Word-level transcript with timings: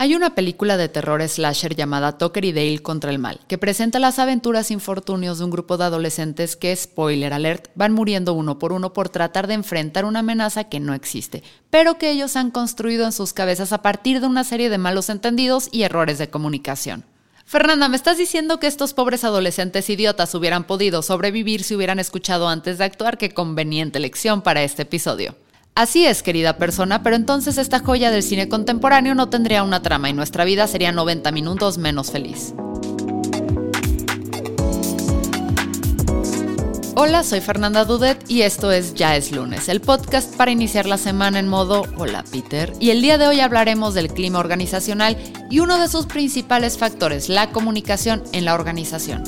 Hay 0.00 0.14
una 0.14 0.36
película 0.36 0.76
de 0.76 0.88
terror 0.88 1.28
slasher 1.28 1.74
llamada 1.74 2.18
Tucker 2.18 2.44
y 2.44 2.52
Dale 2.52 2.78
contra 2.78 3.10
el 3.10 3.18
mal, 3.18 3.40
que 3.48 3.58
presenta 3.58 3.98
las 3.98 4.20
aventuras 4.20 4.70
infortunios 4.70 5.38
de 5.38 5.44
un 5.44 5.50
grupo 5.50 5.76
de 5.76 5.86
adolescentes 5.86 6.54
que, 6.54 6.74
spoiler 6.76 7.32
alert, 7.32 7.66
van 7.74 7.92
muriendo 7.92 8.32
uno 8.32 8.60
por 8.60 8.72
uno 8.72 8.92
por 8.92 9.08
tratar 9.08 9.48
de 9.48 9.54
enfrentar 9.54 10.04
una 10.04 10.20
amenaza 10.20 10.62
que 10.62 10.78
no 10.78 10.94
existe, 10.94 11.42
pero 11.68 11.98
que 11.98 12.12
ellos 12.12 12.36
han 12.36 12.52
construido 12.52 13.06
en 13.06 13.12
sus 13.12 13.32
cabezas 13.32 13.72
a 13.72 13.82
partir 13.82 14.20
de 14.20 14.28
una 14.28 14.44
serie 14.44 14.70
de 14.70 14.78
malos 14.78 15.08
entendidos 15.10 15.68
y 15.72 15.82
errores 15.82 16.18
de 16.18 16.30
comunicación. 16.30 17.04
Fernanda, 17.44 17.88
¿me 17.88 17.96
estás 17.96 18.18
diciendo 18.18 18.60
que 18.60 18.68
estos 18.68 18.94
pobres 18.94 19.24
adolescentes 19.24 19.90
idiotas 19.90 20.32
hubieran 20.32 20.62
podido 20.62 21.02
sobrevivir 21.02 21.64
si 21.64 21.74
hubieran 21.74 21.98
escuchado 21.98 22.48
antes 22.48 22.78
de 22.78 22.84
actuar? 22.84 23.18
Qué 23.18 23.30
conveniente 23.30 23.98
lección 23.98 24.42
para 24.42 24.62
este 24.62 24.82
episodio. 24.82 25.34
Así 25.78 26.04
es, 26.06 26.24
querida 26.24 26.56
persona, 26.56 27.04
pero 27.04 27.14
entonces 27.14 27.56
esta 27.56 27.78
joya 27.78 28.10
del 28.10 28.24
cine 28.24 28.48
contemporáneo 28.48 29.14
no 29.14 29.28
tendría 29.28 29.62
una 29.62 29.80
trama 29.80 30.10
y 30.10 30.12
nuestra 30.12 30.44
vida 30.44 30.66
sería 30.66 30.90
90 30.90 31.30
minutos 31.30 31.78
menos 31.78 32.10
feliz. 32.10 32.52
Hola, 36.96 37.22
soy 37.22 37.40
Fernanda 37.40 37.84
Dudet 37.84 38.28
y 38.28 38.42
esto 38.42 38.72
es 38.72 38.94
Ya 38.94 39.14
es 39.14 39.30
lunes, 39.30 39.68
el 39.68 39.80
podcast 39.80 40.34
para 40.34 40.50
iniciar 40.50 40.86
la 40.86 40.98
semana 40.98 41.38
en 41.38 41.46
modo 41.46 41.84
Hola 41.96 42.24
Peter. 42.28 42.72
Y 42.80 42.90
el 42.90 43.00
día 43.00 43.16
de 43.16 43.28
hoy 43.28 43.38
hablaremos 43.38 43.94
del 43.94 44.08
clima 44.08 44.40
organizacional 44.40 45.16
y 45.48 45.60
uno 45.60 45.78
de 45.78 45.86
sus 45.86 46.06
principales 46.06 46.76
factores, 46.76 47.28
la 47.28 47.52
comunicación 47.52 48.24
en 48.32 48.46
la 48.46 48.54
organización. 48.54 49.22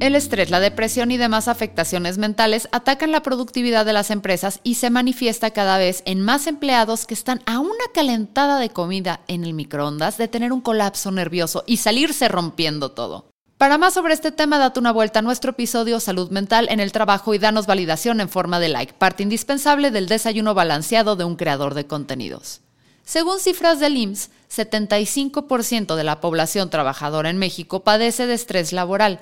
El 0.00 0.16
estrés, 0.16 0.48
la 0.48 0.60
depresión 0.60 1.10
y 1.10 1.18
demás 1.18 1.46
afectaciones 1.46 2.16
mentales 2.16 2.70
atacan 2.72 3.12
la 3.12 3.22
productividad 3.22 3.84
de 3.84 3.92
las 3.92 4.10
empresas 4.10 4.60
y 4.62 4.76
se 4.76 4.88
manifiesta 4.88 5.50
cada 5.50 5.76
vez 5.76 6.02
en 6.06 6.22
más 6.22 6.46
empleados 6.46 7.04
que 7.04 7.12
están 7.12 7.42
a 7.44 7.58
una 7.58 7.84
calentada 7.92 8.58
de 8.58 8.70
comida 8.70 9.20
en 9.28 9.44
el 9.44 9.52
microondas 9.52 10.16
de 10.16 10.26
tener 10.26 10.54
un 10.54 10.62
colapso 10.62 11.10
nervioso 11.10 11.64
y 11.66 11.76
salirse 11.76 12.28
rompiendo 12.28 12.92
todo. 12.92 13.26
Para 13.58 13.76
más 13.76 13.92
sobre 13.92 14.14
este 14.14 14.32
tema, 14.32 14.56
date 14.56 14.80
una 14.80 14.90
vuelta 14.90 15.18
a 15.18 15.22
nuestro 15.22 15.50
episodio 15.50 16.00
Salud 16.00 16.30
Mental 16.30 16.68
en 16.70 16.80
el 16.80 16.92
Trabajo 16.92 17.34
y 17.34 17.38
danos 17.38 17.66
validación 17.66 18.22
en 18.22 18.30
forma 18.30 18.58
de 18.58 18.70
like, 18.70 18.94
parte 18.94 19.22
indispensable 19.22 19.90
del 19.90 20.08
desayuno 20.08 20.54
balanceado 20.54 21.14
de 21.14 21.24
un 21.24 21.36
creador 21.36 21.74
de 21.74 21.86
contenidos. 21.86 22.62
Según 23.04 23.38
cifras 23.38 23.80
del 23.80 23.98
IMSS, 23.98 24.30
75% 24.50 25.94
de 25.94 26.04
la 26.04 26.22
población 26.22 26.70
trabajadora 26.70 27.28
en 27.28 27.36
México 27.36 27.80
padece 27.84 28.26
de 28.26 28.32
estrés 28.32 28.72
laboral, 28.72 29.20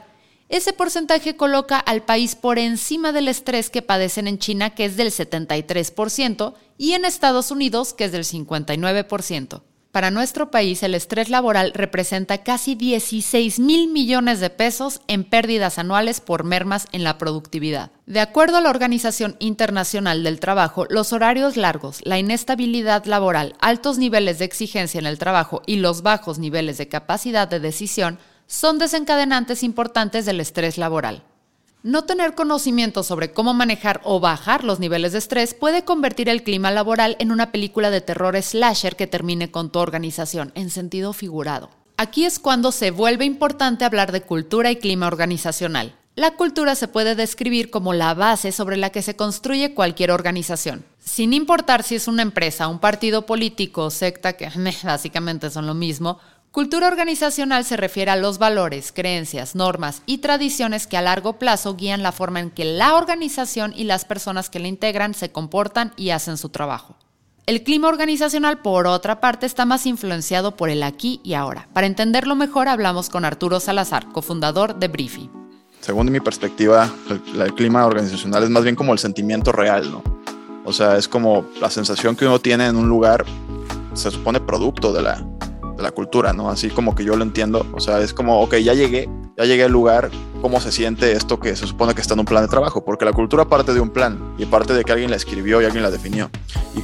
ese 0.49 0.73
porcentaje 0.73 1.37
coloca 1.37 1.79
al 1.79 2.03
país 2.03 2.35
por 2.35 2.59
encima 2.59 3.13
del 3.13 3.29
estrés 3.29 3.69
que 3.69 3.83
padecen 3.83 4.27
en 4.27 4.39
China, 4.39 4.71
que 4.75 4.87
es 4.87 4.97
del 4.97 5.11
73%, 5.11 6.55
y 6.79 6.93
en 6.93 7.05
Estados 7.05 7.51
Unidos, 7.51 7.93
que 7.93 8.05
es 8.05 8.13
del 8.13 8.25
59%. 8.25 9.63
Para 9.93 10.11
nuestro 10.11 10.51
país, 10.51 10.83
el 10.83 10.95
estrés 10.95 11.31
laboral 11.31 11.73
representa 11.75 12.45
casi 12.45 12.75
16 12.75 13.59
mil 13.59 13.91
millones 13.91 14.39
de 14.39 14.51
pesos 14.51 15.01
en 15.09 15.25
pérdidas 15.25 15.79
anuales 15.79 16.21
por 16.21 16.45
mermas 16.45 16.87
en 16.93 17.05
la 17.05 17.17
productividad. 17.17 17.91
De 18.07 18.21
acuerdo 18.21 18.59
a 18.59 18.61
la 18.61 18.71
Organización 18.71 19.37
Internacional 19.39 20.23
del 20.23 20.41
Trabajo, 20.41 20.87
los 20.91 21.13
horarios 21.15 21.57
largos, 21.57 22.01
la 22.05 22.19
inestabilidad 22.19 23.07
laboral, 23.07 23.55
altos 23.61 23.99
niveles 23.99 24.39
de 24.39 24.45
exigencia 24.45 24.99
en 24.99 25.07
el 25.07 25.19
trabajo 25.19 25.63
y 25.67 25.77
los 25.77 26.03
bajos 26.03 26.39
niveles 26.39 26.77
de 26.79 26.89
capacidad 26.89 27.49
de 27.49 27.59
decisión 27.59 28.19
son 28.49 28.79
desencadenantes 28.79 29.63
importantes 29.63 30.25
del 30.25 30.41
estrés 30.41 30.79
laboral. 30.79 31.23
No 31.83 32.05
tener 32.05 32.35
conocimiento 32.35 33.05
sobre 33.05 33.33
cómo 33.33 33.55
manejar 33.55 34.01
o 34.05 34.19
bajar 34.21 34.65
los 34.65 34.81
niveles 34.81 35.13
de 35.13 35.19
estrés 35.19 35.55
puede 35.55 35.85
convertir 35.85 36.29
el 36.29 36.43
clima 36.43 36.71
laboral 36.71 37.15
en 37.21 37.31
una 37.31 37.53
película 37.53 37.91
de 37.91 38.01
terror 38.01 38.43
slasher 38.43 38.97
que 38.97 39.07
termine 39.07 39.51
con 39.51 39.71
tu 39.71 39.79
organización, 39.79 40.51
en 40.55 40.71
sentido 40.71 41.13
figurado. 41.13 41.71
Aquí 41.99 42.25
es 42.25 42.39
cuando 42.39 42.73
se 42.73 42.91
vuelve 42.91 43.27
importante 43.27 43.85
hablar 43.85 44.13
de 44.13 44.23
cultura 44.23 44.71
y 44.71 44.77
clima 44.77 45.07
organizacional. 45.07 45.95
La 46.17 46.33
cultura 46.33 46.75
se 46.75 46.89
puede 46.89 47.15
describir 47.15 47.71
como 47.71 47.93
la 47.93 48.13
base 48.15 48.51
sobre 48.51 48.77
la 48.77 48.91
que 48.91 49.03
se 49.03 49.15
construye 49.15 49.75
cualquier 49.75 50.11
organización. 50.11 50.85
Sin 50.99 51.33
importar 51.33 51.85
si 51.85 51.95
es 51.95 52.09
una 52.09 52.23
empresa, 52.23 52.67
un 52.67 52.81
partido 52.81 53.25
político 53.25 53.85
o 53.85 53.91
secta, 53.91 54.33
que 54.33 54.51
básicamente 54.83 55.51
son 55.51 55.67
lo 55.67 55.75
mismo, 55.75 56.19
Cultura 56.51 56.89
organizacional 56.89 57.67
se 57.67 57.77
refiere 57.77 58.11
a 58.11 58.17
los 58.17 58.39
valores, 58.39 58.91
creencias, 58.91 59.55
normas 59.55 60.03
y 60.07 60.19
tradiciones 60.19 60.87
que 60.87 60.97
a 60.97 61.03
largo 61.03 61.35
plazo 61.35 61.77
guían 61.77 62.03
la 62.03 62.11
forma 62.11 62.41
en 62.41 62.51
que 62.51 62.65
la 62.65 62.95
organización 62.95 63.75
y 63.77 63.85
las 63.85 64.07
personas 64.07 64.49
que 64.49 64.59
la 64.59 64.69
integran 64.69 65.13
se 65.13 65.31
comportan 65.31 65.93
y 65.97 66.11
hacen 66.11 66.39
su 66.39 66.49
trabajo. 66.49 66.97
El 67.45 67.65
clima 67.65 67.89
organizacional, 67.89 68.61
por 68.63 68.87
otra 68.87 69.21
parte, 69.21 69.45
está 69.45 69.67
más 69.67 69.85
influenciado 69.85 70.57
por 70.57 70.71
el 70.71 70.83
aquí 70.83 71.21
y 71.23 71.35
ahora. 71.35 71.69
Para 71.75 71.87
entenderlo 71.87 72.35
mejor, 72.35 72.69
hablamos 72.69 73.11
con 73.11 73.27
Arturo 73.27 73.61
Salazar, 73.61 74.09
cofundador 74.13 74.79
de 74.79 74.89
Briefy. 74.89 75.31
Según 75.81 76.11
mi 76.11 76.21
perspectiva, 76.21 76.91
el, 77.09 77.55
clima 77.55 77.87
organizacional 77.87 78.43
es 78.43 78.51
más 78.51 78.65
bien 78.65 78.75
como 78.75 78.95
el 78.95 78.99
sentimiento 78.99 79.53
real, 79.53 79.91
¿no? 79.91 80.03
O 80.65 80.73
sea, 80.73 80.97
es 80.97 81.09
como 81.09 81.47
la 81.61 81.71
sensación 81.71 82.17
que 82.17 82.27
uno 82.27 82.39
tiene 82.39 82.67
en 82.67 82.77
un 82.77 82.89
lugar, 82.89 83.25
se 83.95 84.11
supone 84.11 84.41
producto 84.41 84.93
de 84.93 85.03
la, 85.03 85.25
de 85.79 85.83
la 85.83 85.93
cultura, 85.93 86.35
¿no? 86.35 86.51
Así 86.51 86.69
como 86.69 86.95
que 86.95 87.05
yo 87.05 87.17
lo 87.17 87.23
entiendo. 87.23 87.65
O 87.73 87.81
sea, 87.81 88.01
es 88.01 88.13
como, 88.13 88.43
ok, 88.43 88.57
ya 88.57 88.75
llegué, 88.75 89.09
ya 89.37 89.45
llegué 89.47 89.65
al 89.65 89.73
lugar, 89.73 90.11
¿cómo 90.41 90.61
se 90.61 90.73
siente 90.73 91.13
esto 91.13 91.39
que 91.39 91.55
se 91.57 91.67
supone 91.67 91.95
que 91.95 92.01
está 92.01 92.15
en 92.15 92.21
un 92.21 92.27
plan 92.27 92.43
de 92.43 92.49
trabajo? 92.49 92.85
Porque 92.85 93.05
la 93.05 93.13
cultura 93.13 93.47
parte 93.47 93.73
de 93.73 93.81
un 93.81 93.91
plan 93.91 94.35
y 94.39 94.47
parte 94.47 94.73
de 94.73 94.85
que 94.85 94.93
alguien 94.93 95.11
la 95.11 95.17
escribió 95.17 95.61
y 95.61 95.65
alguien 95.65 95.83
la 95.83 95.91
definió. 95.91 96.31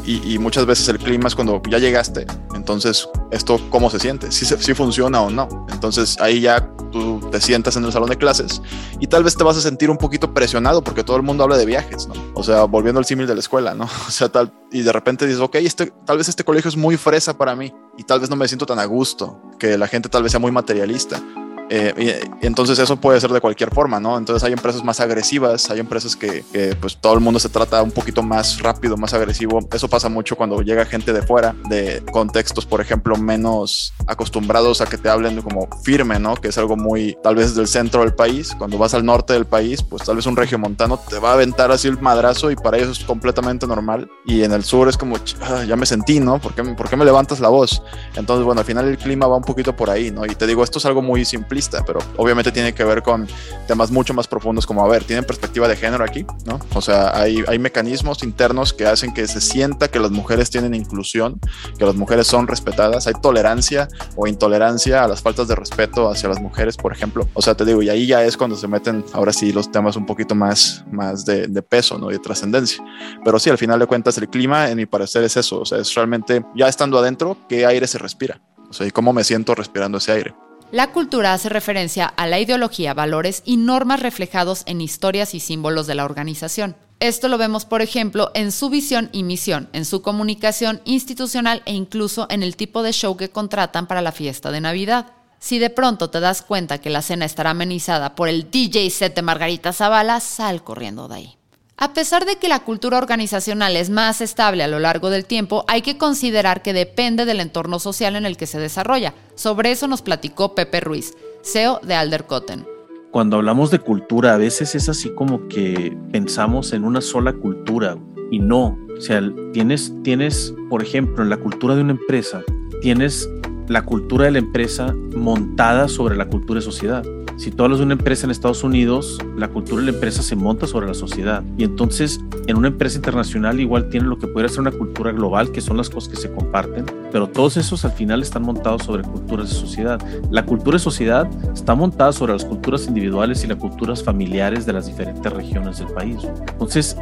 Y, 0.06 0.38
muchas 0.38 0.66
veces 0.66 0.88
el 0.88 0.98
clima 0.98 1.28
es 1.28 1.34
cuando 1.34 1.62
ya 1.69 1.78
llegaste, 1.78 2.26
entonces, 2.54 3.09
¿esto 3.31 3.60
cómo 3.70 3.88
se 3.91 4.00
siente? 4.00 4.32
Si, 4.32 4.44
si 4.44 4.75
funciona 4.75 5.22
o 5.22 5.31
no. 5.31 5.66
Entonces, 5.70 6.16
ahí 6.20 6.41
ya 6.41 6.69
tú 6.91 7.20
te 7.31 7.41
sientas 7.41 7.76
en 7.76 7.84
el 7.84 7.93
salón 7.93 8.09
de 8.09 8.16
clases 8.16 8.60
y 9.00 9.06
tal 9.06 9.25
vez 9.25 9.37
te 9.37 9.44
vas 9.44 9.56
a 9.56 9.60
sentir 9.60 9.91
un 9.91 9.97
poquito 9.97 10.34
presionado 10.34 10.82
porque 10.82 11.04
todo 11.04 11.16
el 11.16 11.22
mundo 11.22 11.44
habla 11.44 11.56
de 11.56 11.66
viajes, 11.66 12.09
¿no? 12.09 12.14
O 12.34 12.43
sea, 12.43 12.64
volviendo 12.64 12.98
al 12.98 13.04
símil 13.04 13.26
de 13.26 13.34
la 13.34 13.41
escuela, 13.41 13.75
¿no? 13.75 13.84
O 14.09 14.10
sea, 14.10 14.28
tal, 14.28 14.53
y 14.70 14.82
de 14.82 14.93
repente 14.93 15.26
dices, 15.26 15.41
ok, 15.41 15.56
este, 15.56 15.93
tal 16.04 16.19
vez 16.19 16.28
este 16.28 16.44
colegio 16.44 16.69
es 16.69 16.76
muy 16.76 16.97
fresa 16.97 17.37
para 17.37 17.56
mí 17.56 17.72
y 17.97 18.04
tal 18.04 18.20
vez 18.20 18.31
no 18.31 18.37
me 18.37 18.47
siento 18.48 18.66
tan 18.66 18.78
a 18.78 18.84
gusto, 18.84 19.41
que 19.59 19.78
la 19.78 19.88
gente 19.88 20.09
tal 20.09 20.22
vez 20.22 20.32
sea 20.32 20.41
muy 20.41 20.50
materialista. 20.50 21.22
Eh, 21.70 22.28
entonces 22.42 22.78
eso 22.78 22.97
puede 22.97 23.20
ser 23.20 23.30
de 23.30 23.41
cualquier 23.41 23.72
forma, 23.72 23.98
¿no? 23.98 24.19
Entonces 24.19 24.44
hay 24.44 24.52
empresas 24.52 24.84
más 24.84 25.00
agresivas, 25.00 25.70
hay 25.70 25.80
empresas 25.80 26.16
que, 26.16 26.44
pues 26.80 26.97
todo 26.97 27.14
el 27.14 27.20
mundo 27.20 27.41
se 27.41 27.48
trata 27.48 27.82
un 27.82 27.91
poquito 27.91 28.22
más 28.22 28.60
rápido, 28.60 28.97
más 28.97 29.14
agresivo. 29.14 29.60
Eso 29.72 29.88
pasa 29.88 30.08
mucho 30.08 30.36
cuando 30.36 30.60
llega 30.62 30.84
gente 30.84 31.12
de 31.12 31.22
fuera, 31.22 31.54
de 31.69 32.02
contextos, 32.12 32.66
por 32.66 32.80
ejemplo, 32.80 33.16
menos 33.16 33.92
acostumbrados 34.06 34.80
a 34.80 34.86
que 34.86 34.98
te 34.98 35.08
hablen 35.08 35.41
como 35.42 35.69
firme, 35.82 36.19
¿no? 36.19 36.36
Que 36.36 36.48
es 36.48 36.58
algo 36.58 36.76
muy, 36.76 37.16
tal 37.22 37.36
vez 37.36 37.54
del 37.54 37.66
centro 37.66 38.00
del 38.00 38.14
país. 38.14 38.54
Cuando 38.58 38.78
vas 38.78 38.94
al 38.94 39.04
norte 39.04 39.32
del 39.32 39.46
país, 39.46 39.82
pues 39.82 40.04
tal 40.04 40.16
vez 40.16 40.26
un 40.26 40.36
regiomontano 40.36 40.98
te 40.98 41.19
va 41.19 41.31
a 41.31 41.34
aventar 41.34 41.72
así 41.72 41.88
el 41.88 41.98
madrazo 42.00 42.50
y 42.50 42.56
para 42.56 42.76
ellos 42.76 42.98
es 42.98 43.04
completamente 43.04 43.66
normal. 43.66 44.10
Y 44.26 44.42
en 44.42 44.52
el 44.52 44.64
sur 44.64 44.88
es 44.88 44.96
como, 44.96 45.16
ah, 45.42 45.64
ya 45.64 45.76
me 45.76 45.86
sentí, 45.86 46.20
¿no? 46.20 46.38
¿Por 46.38 46.54
qué, 46.54 46.62
¿Por 46.62 46.88
qué 46.88 46.96
me 46.96 47.04
levantas 47.04 47.41
la 47.41 47.48
voz? 47.48 47.82
Entonces, 48.16 48.44
bueno, 48.44 48.60
al 48.60 48.66
final 48.66 48.86
el 48.86 48.98
clima 48.98 49.26
va 49.26 49.36
un 49.36 49.44
poquito 49.44 49.75
por 49.75 49.88
ahí, 49.88 50.10
¿no? 50.10 50.26
Y 50.26 50.34
te 50.34 50.46
digo, 50.46 50.62
esto 50.62 50.78
es 50.78 50.86
algo 50.86 51.00
muy 51.00 51.25
simple 51.25 51.53
pero 51.87 52.00
obviamente 52.16 52.53
tiene 52.53 52.75
que 52.75 52.84
ver 52.84 53.03
con 53.03 53.26
temas 53.66 53.91
mucho 53.91 54.15
más 54.15 54.26
profundos 54.26 54.66
como, 54.66 54.84
a 54.84 54.88
ver, 54.88 55.04
¿tienen 55.04 55.25
perspectiva 55.25 55.69
de 55.69 55.76
género 55.76 56.04
aquí? 56.04 56.26
¿No? 56.44 56.59
O 56.75 56.81
sea, 56.81 57.16
hay, 57.16 57.42
hay 57.47 57.59
mecanismos 57.59 58.22
internos 58.22 58.72
que 58.72 58.87
hacen 58.87 59.15
que 59.15 59.26
se 59.26 59.41
sienta 59.41 59.88
que 59.88 59.98
las 59.98 60.10
mujeres 60.10 60.50
tienen 60.50 60.75
inclusión, 60.75 61.41
que 61.78 61.84
las 61.84 61.94
mujeres 61.94 62.26
son 62.26 62.47
respetadas, 62.47 63.06
hay 63.06 63.14
tolerancia 63.22 63.88
o 64.16 64.26
intolerancia 64.26 65.04
a 65.04 65.09
las 65.09 65.22
faltas 65.22 65.48
de 65.48 65.54
respeto 65.54 66.10
hacia 66.10 66.28
las 66.28 66.41
mujeres, 66.41 66.76
por 66.76 66.93
ejemplo. 66.93 67.28
O 67.34 67.43
sea, 67.43 67.54
te 67.54 67.64
digo, 67.64 67.82
y 67.82 67.88
ahí 67.88 68.06
ya 68.06 68.25
es 68.25 68.37
cuando 68.37 68.56
se 68.56 68.69
meten 68.69 69.04
ahora 69.12 69.32
sí 69.32 69.53
los 69.53 69.70
temas 69.70 69.97
un 69.97 70.06
poquito 70.06 70.34
más, 70.34 70.84
más 70.91 71.25
de, 71.25 71.47
de 71.47 71.62
peso, 71.62 71.98
¿no? 71.98 72.10
Y 72.10 72.14
de 72.14 72.19
trascendencia. 72.19 72.84
Pero 73.25 73.38
sí, 73.38 73.50
al 73.50 73.59
final 73.59 73.78
de 73.78 73.87
cuentas, 73.87 74.19
el 74.19 74.28
clima, 74.28 74.70
en 74.70 74.76
mi 74.76 74.87
parecer, 74.87 75.25
es 75.25 75.37
eso. 75.37 75.60
O 75.60 75.64
sea, 75.64 75.78
es 75.78 75.94
realmente, 75.94 76.44
ya 76.54 76.69
estando 76.69 76.99
adentro, 76.99 77.37
¿qué 77.49 77.67
aire 77.67 77.87
se 77.87 77.99
respira? 77.99 78.40
O 78.69 78.73
sea, 78.73 78.87
y 78.87 78.90
cómo 78.90 79.12
me 79.12 79.25
siento 79.25 79.55
respirando 79.55 79.99
ese 79.99 80.12
aire. 80.12 80.34
La 80.75 80.91
cultura 80.91 81.32
hace 81.32 81.49
referencia 81.49 82.05
a 82.05 82.26
la 82.26 82.41
ideología, 82.41 82.94
valores 82.94 83.43
y 83.44 83.59
normas 83.59 84.00
reflejados 84.00 84.65
en 84.67 84.81
historias 84.81 85.32
y 85.32 85.38
símbolos 85.38 85.87
de 85.87 85.94
la 85.94 86.05
organización. 86.05 86.75
Esto 86.99 87.29
lo 87.29 87.38
vemos, 87.38 87.65
por 87.65 87.81
ejemplo, 87.81 88.32
en 88.35 88.50
su 88.50 88.71
visión 88.71 89.09
y 89.12 89.23
misión, 89.23 89.69
en 89.73 89.85
su 89.85 90.03
comunicación 90.03 90.81
institucional 90.85 91.62
e 91.65 91.75
incluso 91.75 92.26
en 92.29 92.43
el 92.43 92.56
tipo 92.56 92.82
de 92.82 92.91
show 92.91 93.17
que 93.17 93.31
contratan 93.31 93.87
para 93.87 94.03
la 94.03 94.11
fiesta 94.11 94.50
de 94.50 94.61
Navidad. 94.61 95.12
Si 95.38 95.61
de 95.61 95.71
pronto 95.71 96.11
te 96.11 96.19
das 96.19 96.43
cuenta 96.43 96.79
que 96.79 96.91
la 96.91 97.03
cena 97.03 97.25
estará 97.25 97.50
amenizada 97.50 98.17
por 98.17 98.29
el 98.29 98.50
DJ 98.50 98.91
set 98.91 99.15
de 99.15 99.23
Margarita 99.23 99.73
Zavala, 99.73 100.19
sal 100.19 100.65
corriendo 100.65 101.06
de 101.06 101.15
ahí. 101.15 101.38
A 101.76 101.93
pesar 101.93 102.25
de 102.25 102.37
que 102.37 102.49
la 102.49 102.61
cultura 102.61 102.99
organizacional 102.99 103.76
es 103.76 103.91
más 103.91 104.21
estable 104.21 104.62
a 104.62 104.69
lo 104.69 104.79
largo 104.79 105.11
del 105.11 105.25
tiempo, 105.25 105.65
hay 105.67 105.82
que 105.82 105.99
considerar 105.99 106.62
que 106.62 106.73
depende 106.73 107.25
del 107.25 107.41
entorno 107.41 107.81
social 107.81 108.15
en 108.15 108.26
el 108.26 108.37
que 108.37 108.47
se 108.47 108.61
desarrolla. 108.61 109.12
Sobre 109.35 109.73
eso 109.73 109.88
nos 109.88 110.00
platicó 110.00 110.55
Pepe 110.55 110.81
Ruiz, 110.81 111.15
CEO 111.43 111.81
de 111.82 111.94
Aldercotten. 111.94 112.65
Cuando 113.11 113.37
hablamos 113.37 113.73
de 113.73 113.81
cultura, 113.81 114.35
a 114.35 114.38
veces 114.38 114.76
es 114.76 114.88
así 114.88 115.12
como 115.15 115.49
que 115.49 115.97
pensamos 116.12 116.73
en 116.73 116.85
una 116.85 117.00
sola 117.00 117.32
cultura 117.32 117.99
y 118.31 118.38
no. 118.38 118.79
O 118.97 119.00
sea, 119.00 119.21
tienes, 119.53 119.93
tienes, 120.05 120.55
por 120.71 120.81
ejemplo, 120.81 121.25
en 121.25 121.31
la 121.31 121.38
cultura 121.38 121.75
de 121.75 121.82
una 121.82 121.93
empresa, 121.93 122.43
tienes 122.82 123.29
la 123.67 123.82
cultura 123.82 124.26
de 124.26 124.31
la 124.31 124.38
empresa 124.38 124.94
montada 125.17 125.88
sobre 125.88 126.17
la 126.17 126.29
cultura 126.29 126.61
de 126.61 126.65
sociedad. 126.65 127.05
Si 127.36 127.50
tú 127.50 127.64
hablas 127.64 127.81
de 127.81 127.84
una 127.84 127.94
empresa 127.94 128.26
en 128.26 128.31
Estados 128.31 128.62
Unidos, 128.62 129.19
la 129.36 129.48
cultura 129.48 129.81
de 129.81 129.90
la 129.90 129.94
empresa 129.94 130.22
se 130.22 130.36
monta 130.36 130.69
sobre 130.69 130.86
la 130.86 130.94
sociedad. 130.94 131.42
Y 131.58 131.64
entonces, 131.64 132.20
en 132.46 132.56
una 132.56 132.69
empresa 132.69 132.96
internacional 132.96 133.58
igual 133.60 133.88
tiene 133.88 134.06
lo 134.06 134.19
que 134.19 134.28
podría 134.28 134.48
ser 134.48 134.60
una 134.60 134.70
cultura 134.70 135.10
global, 135.10 135.50
que 135.50 135.60
son 135.60 135.76
las 135.76 135.90
cosas 135.90 136.10
que 136.10 136.16
se 136.16 136.32
comparten, 136.32 136.86
pero 137.10 137.26
todos 137.26 137.56
esos 137.56 137.84
al 137.84 137.90
final 137.90 138.22
están 138.22 138.42
montados 138.42 138.84
sobre 138.84 139.02
culturas 139.02 139.48
de 139.48 139.54
sociedad. 139.56 140.00
La 140.31 140.46
cultura 140.46 140.76
de 140.76 140.78
sociedad 140.78 141.28
está 141.52 141.75
montada 141.75 142.12
sobre 142.12 142.34
las 142.34 142.44
culturas 142.44 142.86
individuales 142.86 143.42
y 143.42 143.48
las 143.48 143.58
culturas 143.58 144.02
familiares 144.04 144.64
de 144.64 144.72
las 144.72 144.87
diferentes 144.87 145.32
regiones 145.32 145.78
del 145.78 145.88
país. 145.88 146.19
Entonces, 146.52 146.96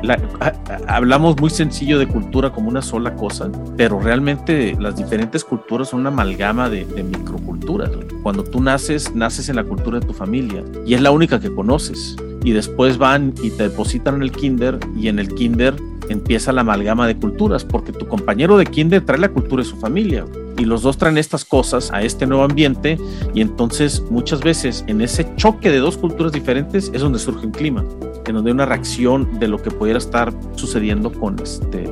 hablamos 0.87 1.39
muy 1.39 1.51
sencillo 1.51 1.99
de 1.99 2.09
cultura 2.09 2.51
como 2.51 2.71
una 2.71 2.81
sola 2.81 3.15
cosa, 3.17 3.51
pero 3.77 4.01
realmente 4.01 4.77
las 4.81 4.97
diferentes 4.97 5.45
culturas 5.45 5.91
son 5.91 6.01
una 6.01 6.09
amalgama 6.09 6.71
de, 6.71 6.87
de 6.87 7.03
microculturas. 7.03 7.91
Cuando 8.23 8.45
tú 8.45 8.61
naces, 8.63 9.15
naces 9.15 9.51
en 9.51 9.57
la 9.57 9.65
cultura 9.65 10.01
de 10.01 10.07
tu 10.07 10.13
familia 10.13 10.22
y 10.87 10.95
es 10.95 11.01
la 11.01 11.11
única 11.11 11.41
que 11.41 11.53
conoces. 11.53 12.17
Y 12.45 12.53
después 12.53 12.99
van 12.99 13.35
y 13.43 13.51
te 13.51 13.65
depositan 13.65 14.17
en 14.17 14.23
el 14.23 14.33
kinder 14.33 14.79
y 14.97 15.09
en 15.09 15.19
el 15.19 15.29
kinder 15.29 15.75
empieza 16.09 16.53
la 16.53 16.63
amalgama 16.63 17.07
de 17.07 17.17
culturas, 17.17 17.65
porque 17.65 17.93
tu 17.93 18.07
compañero 18.07 18.57
de 18.57 18.67
kinder 18.67 19.05
trae 19.05 19.19
la 19.19 19.29
cultura 19.29 19.63
de 19.63 19.69
su 19.69 19.77
familia 19.77 20.25
y 20.59 20.65
los 20.65 20.83
dos 20.83 20.99
traen 20.99 21.19
estas 21.19 21.45
cosas 21.45 21.91
a 21.93 22.03
este 22.03 22.27
nuevo 22.27 22.45
ambiente 22.45 22.99
y 23.35 23.41
entonces 23.41 24.03
muchas 24.11 24.41
veces 24.41 24.85
en 24.87 25.01
ese 25.01 25.27
choque 25.37 25.71
de 25.71 25.79
dos 25.79 25.97
culturas 25.97 26.33
diferentes 26.33 26.91
es 26.93 27.01
donde 27.01 27.19
surge 27.19 27.47
un 27.47 27.53
clima, 27.53 27.85
en 28.27 28.35
donde 28.35 28.51
hay 28.51 28.55
una 28.55 28.67
reacción 28.67 29.39
de 29.39 29.49
lo 29.49 29.61
que 29.61 29.71
pudiera 29.71 29.99
estar 29.99 30.33
sucediendo 30.55 31.13
con 31.13 31.39
este 31.41 31.89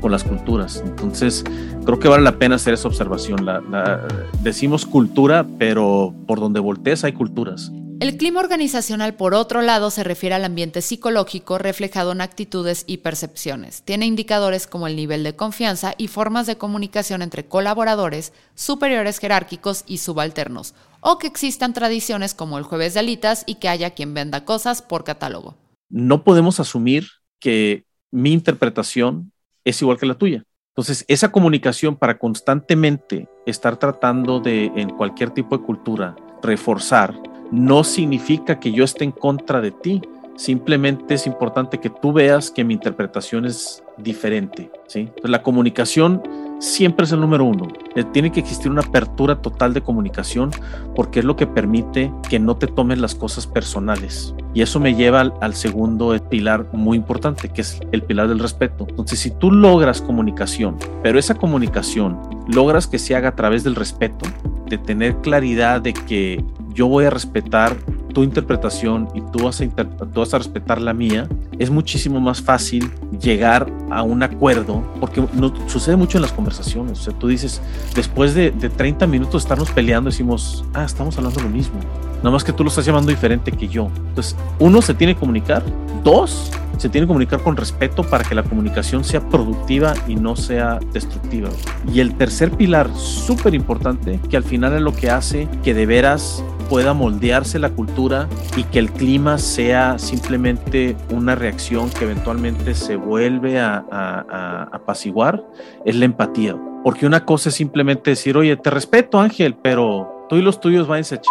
con 0.00 0.12
las 0.12 0.24
culturas. 0.24 0.82
Entonces, 0.84 1.44
creo 1.84 1.98
que 1.98 2.08
vale 2.08 2.22
la 2.22 2.38
pena 2.38 2.56
hacer 2.56 2.74
esa 2.74 2.88
observación. 2.88 3.44
La, 3.44 4.06
decimos 4.42 4.86
cultura, 4.86 5.46
pero 5.58 6.14
por 6.26 6.40
donde 6.40 6.60
voltees 6.60 7.04
hay 7.04 7.12
culturas. 7.12 7.72
El 7.98 8.18
clima 8.18 8.40
organizacional, 8.40 9.14
por 9.14 9.32
otro 9.32 9.62
lado, 9.62 9.90
se 9.90 10.04
refiere 10.04 10.34
al 10.34 10.44
ambiente 10.44 10.82
psicológico 10.82 11.56
reflejado 11.56 12.12
en 12.12 12.20
actitudes 12.20 12.84
y 12.86 12.98
percepciones. 12.98 13.82
Tiene 13.82 14.04
indicadores 14.04 14.66
como 14.66 14.86
el 14.86 14.96
nivel 14.96 15.24
de 15.24 15.34
confianza 15.34 15.94
y 15.96 16.08
formas 16.08 16.46
de 16.46 16.58
comunicación 16.58 17.22
entre 17.22 17.46
colaboradores, 17.46 18.34
superiores 18.54 19.18
jerárquicos 19.18 19.82
y 19.86 19.98
subalternos, 19.98 20.74
o 21.00 21.16
que 21.16 21.26
existan 21.26 21.72
tradiciones 21.72 22.34
como 22.34 22.58
el 22.58 22.64
jueves 22.64 22.92
de 22.92 23.00
alitas 23.00 23.44
y 23.46 23.54
que 23.54 23.70
haya 23.70 23.92
quien 23.92 24.12
venda 24.12 24.44
cosas 24.44 24.82
por 24.82 25.02
catálogo. 25.02 25.54
No 25.88 26.22
podemos 26.22 26.60
asumir 26.60 27.06
que 27.40 27.86
mi 28.10 28.32
interpretación 28.32 29.32
es 29.66 29.82
igual 29.82 29.98
que 29.98 30.06
la 30.06 30.14
tuya. 30.14 30.44
Entonces, 30.68 31.04
esa 31.08 31.32
comunicación 31.32 31.96
para 31.96 32.18
constantemente 32.18 33.28
estar 33.46 33.76
tratando 33.78 34.40
de, 34.40 34.66
en 34.76 34.90
cualquier 34.90 35.30
tipo 35.30 35.56
de 35.58 35.64
cultura, 35.64 36.16
reforzar 36.42 37.14
no 37.50 37.84
significa 37.84 38.60
que 38.60 38.72
yo 38.72 38.84
esté 38.84 39.04
en 39.04 39.12
contra 39.12 39.60
de 39.60 39.70
ti. 39.70 40.02
Simplemente 40.36 41.14
es 41.14 41.26
importante 41.26 41.78
que 41.78 41.90
tú 41.90 42.12
veas 42.12 42.50
que 42.50 42.64
mi 42.64 42.74
interpretación 42.74 43.46
es 43.46 43.82
diferente. 43.96 44.70
¿sí? 44.86 45.10
la 45.22 45.42
comunicación 45.42 46.22
siempre 46.58 47.04
es 47.04 47.12
el 47.12 47.20
número 47.20 47.44
uno. 47.44 47.68
Eh, 47.94 48.04
tiene 48.12 48.32
que 48.32 48.40
existir 48.40 48.70
una 48.70 48.82
apertura 48.82 49.40
total 49.40 49.74
de 49.74 49.82
comunicación 49.82 50.50
porque 50.94 51.20
es 51.20 51.24
lo 51.24 51.36
que 51.36 51.46
permite 51.46 52.12
que 52.28 52.38
no 52.38 52.56
te 52.56 52.66
tomes 52.66 52.98
las 52.98 53.14
cosas 53.14 53.46
personales. 53.46 54.34
Y 54.54 54.62
eso 54.62 54.80
me 54.80 54.94
lleva 54.94 55.20
al, 55.20 55.34
al, 55.40 55.54
segundo 55.54 56.16
pilar 56.30 56.66
muy 56.72 56.96
importante, 56.96 57.48
que 57.50 57.60
es 57.60 57.80
el 57.92 58.02
pilar 58.02 58.28
del 58.28 58.38
respeto. 58.38 58.86
Entonces, 58.88 59.18
si 59.18 59.30
tú 59.30 59.50
logras 59.50 60.00
comunicación, 60.00 60.76
pero 61.02 61.18
esa 61.18 61.34
comunicación 61.34 62.18
logras 62.48 62.86
que 62.86 62.98
se 62.98 63.14
haga 63.14 63.30
a 63.30 63.36
través 63.36 63.64
del 63.64 63.74
respeto, 63.74 64.26
de 64.68 64.78
tener 64.78 65.16
claridad 65.16 65.80
de 65.80 65.92
que 65.92 66.44
yo 66.74 66.88
voy 66.88 67.04
a 67.04 67.10
respetar 67.10 67.76
tu 68.16 68.24
interpretación 68.24 69.10
y 69.14 69.20
tú 69.20 69.44
vas, 69.44 69.60
a 69.60 69.66
tú 69.66 70.20
vas 70.20 70.32
a 70.32 70.38
respetar 70.38 70.80
la 70.80 70.94
mía, 70.94 71.28
es 71.58 71.68
muchísimo 71.68 72.18
más 72.18 72.40
fácil 72.40 72.90
llegar 73.20 73.70
a 73.90 74.02
un 74.02 74.22
acuerdo, 74.22 74.82
porque 75.00 75.22
no, 75.34 75.52
sucede 75.68 75.96
mucho 75.96 76.16
en 76.16 76.22
las 76.22 76.32
conversaciones. 76.32 77.00
O 77.00 77.02
sea, 77.02 77.12
tú 77.12 77.28
dices, 77.28 77.60
después 77.94 78.32
de, 78.32 78.52
de 78.52 78.70
30 78.70 79.06
minutos 79.06 79.42
estarnos 79.42 79.70
peleando, 79.70 80.08
decimos, 80.08 80.64
ah, 80.72 80.84
estamos 80.86 81.18
hablando 81.18 81.42
lo 81.42 81.50
mismo. 81.50 81.78
Nada 82.16 82.30
más 82.30 82.42
que 82.42 82.54
tú 82.54 82.64
lo 82.64 82.70
estás 82.70 82.86
llamando 82.86 83.10
diferente 83.10 83.52
que 83.52 83.68
yo. 83.68 83.90
Entonces, 84.08 84.34
uno 84.60 84.80
se 84.80 84.94
tiene 84.94 85.12
que 85.12 85.20
comunicar, 85.20 85.62
dos, 86.02 86.50
se 86.78 86.88
tiene 86.88 87.06
que 87.06 87.08
comunicar 87.08 87.42
con 87.42 87.54
respeto 87.54 88.02
para 88.02 88.24
que 88.24 88.34
la 88.34 88.44
comunicación 88.44 89.04
sea 89.04 89.20
productiva 89.28 89.92
y 90.08 90.16
no 90.16 90.36
sea 90.36 90.78
destructiva. 90.94 91.50
Y 91.92 92.00
el 92.00 92.14
tercer 92.14 92.50
pilar, 92.50 92.88
súper 92.96 93.54
importante, 93.54 94.18
que 94.30 94.38
al 94.38 94.42
final 94.42 94.72
es 94.72 94.80
lo 94.80 94.94
que 94.94 95.10
hace 95.10 95.50
que 95.62 95.74
de 95.74 95.84
veras 95.84 96.42
pueda 96.68 96.92
moldearse 96.94 97.58
la 97.58 97.70
cultura 97.70 98.28
y 98.56 98.64
que 98.64 98.78
el 98.78 98.90
clima 98.90 99.38
sea 99.38 99.98
simplemente 99.98 100.96
una 101.10 101.34
reacción 101.34 101.90
que 101.90 102.04
eventualmente 102.04 102.74
se 102.74 102.96
vuelve 102.96 103.60
a, 103.60 104.68
apaciguar, 104.72 105.44
es 105.84 105.96
la 105.96 106.04
empatía. 106.04 106.56
Porque 106.84 107.06
una 107.06 107.24
cosa 107.24 107.48
es 107.48 107.54
simplemente 107.54 108.10
decir, 108.10 108.36
oye, 108.36 108.56
te 108.56 108.70
respeto 108.70 109.18
Ángel, 109.18 109.54
pero 109.54 110.26
tú 110.28 110.36
y 110.36 110.42
los 110.42 110.60
tuyos 110.60 110.86
váyanse 110.86 111.16
a 111.16 111.20
ch... 111.20 111.28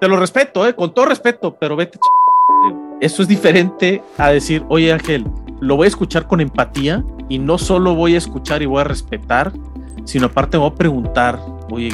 Te 0.00 0.08
lo 0.08 0.16
respeto, 0.16 0.66
eh, 0.66 0.74
con 0.74 0.92
todo 0.92 1.06
respeto, 1.06 1.56
pero 1.58 1.76
vete 1.76 1.98
ch... 1.98 2.24
Eso 3.00 3.22
es 3.22 3.28
diferente 3.28 4.02
a 4.16 4.30
decir, 4.30 4.64
oye 4.68 4.92
Ángel, 4.92 5.26
lo 5.60 5.76
voy 5.76 5.86
a 5.86 5.88
escuchar 5.88 6.26
con 6.26 6.40
empatía 6.40 7.04
y 7.28 7.38
no 7.38 7.58
solo 7.58 7.94
voy 7.94 8.14
a 8.14 8.18
escuchar 8.18 8.62
y 8.62 8.66
voy 8.66 8.80
a 8.80 8.84
respetar, 8.84 9.52
sino 10.04 10.26
aparte 10.26 10.56
voy 10.56 10.70
a 10.70 10.74
preguntar, 10.74 11.40
oye, 11.70 11.90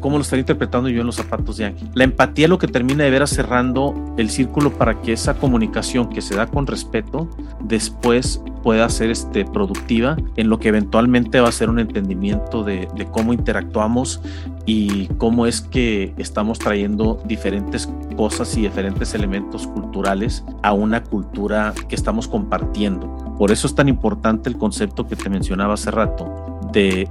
cómo 0.00 0.16
lo 0.16 0.22
estaría 0.22 0.40
interpretando 0.40 0.88
yo 0.88 1.00
en 1.00 1.06
los 1.06 1.16
zapatos 1.16 1.56
de 1.56 1.66
Ángel. 1.66 1.88
La 1.94 2.04
empatía 2.04 2.46
es 2.46 2.50
lo 2.50 2.58
que 2.58 2.66
termina 2.66 3.04
de 3.04 3.10
veras 3.10 3.30
cerrando 3.30 3.94
el 4.16 4.30
círculo 4.30 4.72
para 4.72 5.00
que 5.00 5.12
esa 5.12 5.34
comunicación 5.34 6.08
que 6.08 6.22
se 6.22 6.34
da 6.34 6.46
con 6.46 6.66
respeto 6.66 7.28
después 7.60 8.42
pueda 8.62 8.88
ser 8.88 9.10
este, 9.10 9.44
productiva 9.44 10.16
en 10.36 10.48
lo 10.48 10.58
que 10.58 10.68
eventualmente 10.68 11.40
va 11.40 11.48
a 11.48 11.52
ser 11.52 11.70
un 11.70 11.78
entendimiento 11.78 12.62
de, 12.64 12.88
de 12.94 13.06
cómo 13.06 13.32
interactuamos 13.32 14.20
y 14.66 15.06
cómo 15.18 15.46
es 15.46 15.60
que 15.60 16.14
estamos 16.18 16.58
trayendo 16.58 17.20
diferentes 17.24 17.88
cosas 18.16 18.56
y 18.56 18.62
diferentes 18.62 19.14
elementos 19.14 19.66
culturales 19.66 20.44
a 20.62 20.72
una 20.72 21.02
cultura 21.02 21.72
que 21.88 21.94
estamos 21.94 22.28
compartiendo. 22.28 23.34
Por 23.38 23.50
eso 23.50 23.66
es 23.66 23.74
tan 23.74 23.88
importante 23.88 24.50
el 24.50 24.58
concepto 24.58 25.08
que 25.08 25.16
te 25.16 25.30
mencionaba 25.30 25.74
hace 25.74 25.90
rato, 25.90 26.59
de, 26.72 27.08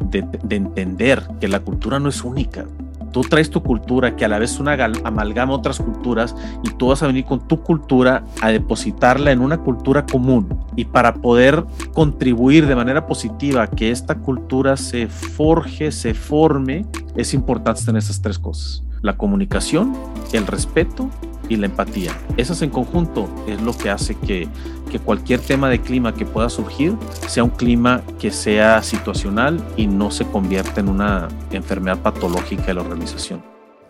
entender 0.50 1.24
que 1.40 1.48
la 1.48 1.60
cultura 1.60 2.00
no 2.00 2.10
es 2.10 2.24
única. 2.24 2.66
Tú 3.12 3.22
traes 3.22 3.50
tu 3.50 3.64
cultura 3.64 4.16
que 4.16 4.24
a 4.24 4.28
la 4.28 4.38
vez 4.38 4.60
una 4.60 4.74
amalgama 5.04 5.54
otras 5.54 5.80
culturas 5.80 6.36
y 6.64 6.70
tú 6.70 6.90
vas 6.90 7.02
a 7.02 7.08
venir 7.08 7.26
con 7.26 7.48
tu 7.48 7.64
cultura 7.64 8.24
a 8.42 8.50
depositarla 8.50 9.32
en 9.32 9.42
una 9.42 9.58
cultura 9.58 10.06
común. 10.06 10.48
Y 10.76 10.86
para 10.86 11.16
poder 11.16 11.64
contribuir 11.94 12.68
de 12.68 12.76
manera 12.76 13.08
positiva 13.08 13.64
a 13.64 13.68
que 13.68 13.90
esta 13.90 14.16
cultura 14.16 14.78
se 14.78 15.08
forje, 15.08 15.92
se 15.92 16.14
forme, 16.14 16.86
es 17.16 17.34
importante 17.34 17.84
tener 17.84 18.00
esas 18.00 18.22
tres 18.22 18.38
cosas. 18.38 18.84
La 19.02 19.18
comunicación, 19.18 19.96
el 20.34 20.46
respeto 20.46 21.10
y 21.50 21.58
la 21.58 21.66
empatía. 21.66 22.18
Esas 22.38 22.62
en 22.62 22.70
conjunto 22.70 23.28
es 23.48 23.62
lo 23.62 23.78
que 23.78 23.90
hace 23.90 24.16
que, 24.16 24.48
que 24.90 25.00
cualquier 25.00 25.42
tema 25.42 25.70
de 25.70 25.82
clima 25.82 26.14
que 26.14 26.26
pueda 26.26 26.50
surgir 26.50 26.96
sea 27.28 27.44
un 27.44 27.50
clima 27.50 28.02
que 28.20 28.32
sea 28.32 28.82
situacional 28.84 29.62
y 29.76 29.88
no 29.88 30.12
se 30.12 30.26
convierta 30.26 30.80
en 30.80 30.88
una 30.88 31.28
enfermedad 31.52 31.98
patológica 31.98 32.68
de 32.68 32.76
la 32.76 32.82
organización. 32.82 33.44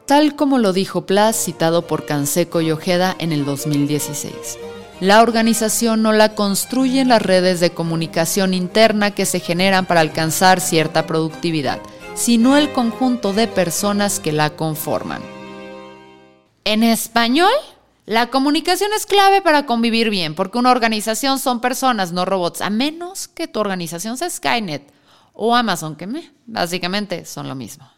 Tal 0.05 0.35
como 0.35 0.57
lo 0.57 0.73
dijo 0.73 1.05
Plas, 1.05 1.35
citado 1.35 1.85
por 1.85 2.05
Canseco 2.05 2.61
y 2.61 2.71
Ojeda 2.71 3.15
en 3.19 3.31
el 3.31 3.45
2016. 3.45 4.57
La 5.01 5.21
organización 5.21 6.01
no 6.01 6.11
la 6.11 6.35
construyen 6.35 7.07
las 7.07 7.21
redes 7.21 7.59
de 7.59 7.69
comunicación 7.69 8.53
interna 8.53 9.11
que 9.11 9.25
se 9.25 9.39
generan 9.39 9.85
para 9.85 10.01
alcanzar 10.01 10.59
cierta 10.59 11.05
productividad, 11.05 11.79
sino 12.15 12.57
el 12.57 12.73
conjunto 12.73 13.31
de 13.31 13.47
personas 13.47 14.19
que 14.19 14.33
la 14.33 14.49
conforman. 14.49 15.21
En 16.63 16.83
español, 16.83 17.51
la 18.05 18.29
comunicación 18.29 18.91
es 18.95 19.05
clave 19.05 19.41
para 19.41 19.65
convivir 19.65 20.09
bien, 20.09 20.35
porque 20.35 20.57
una 20.57 20.71
organización 20.71 21.39
son 21.39 21.61
personas, 21.61 22.11
no 22.11 22.25
robots, 22.25 22.61
a 22.61 22.69
menos 22.69 23.27
que 23.27 23.47
tu 23.47 23.59
organización 23.59 24.17
sea 24.17 24.29
Skynet 24.29 24.91
o 25.33 25.55
Amazon, 25.55 25.95
que 25.95 26.07
me, 26.07 26.31
básicamente 26.45 27.25
son 27.25 27.47
lo 27.47 27.55
mismo. 27.55 27.89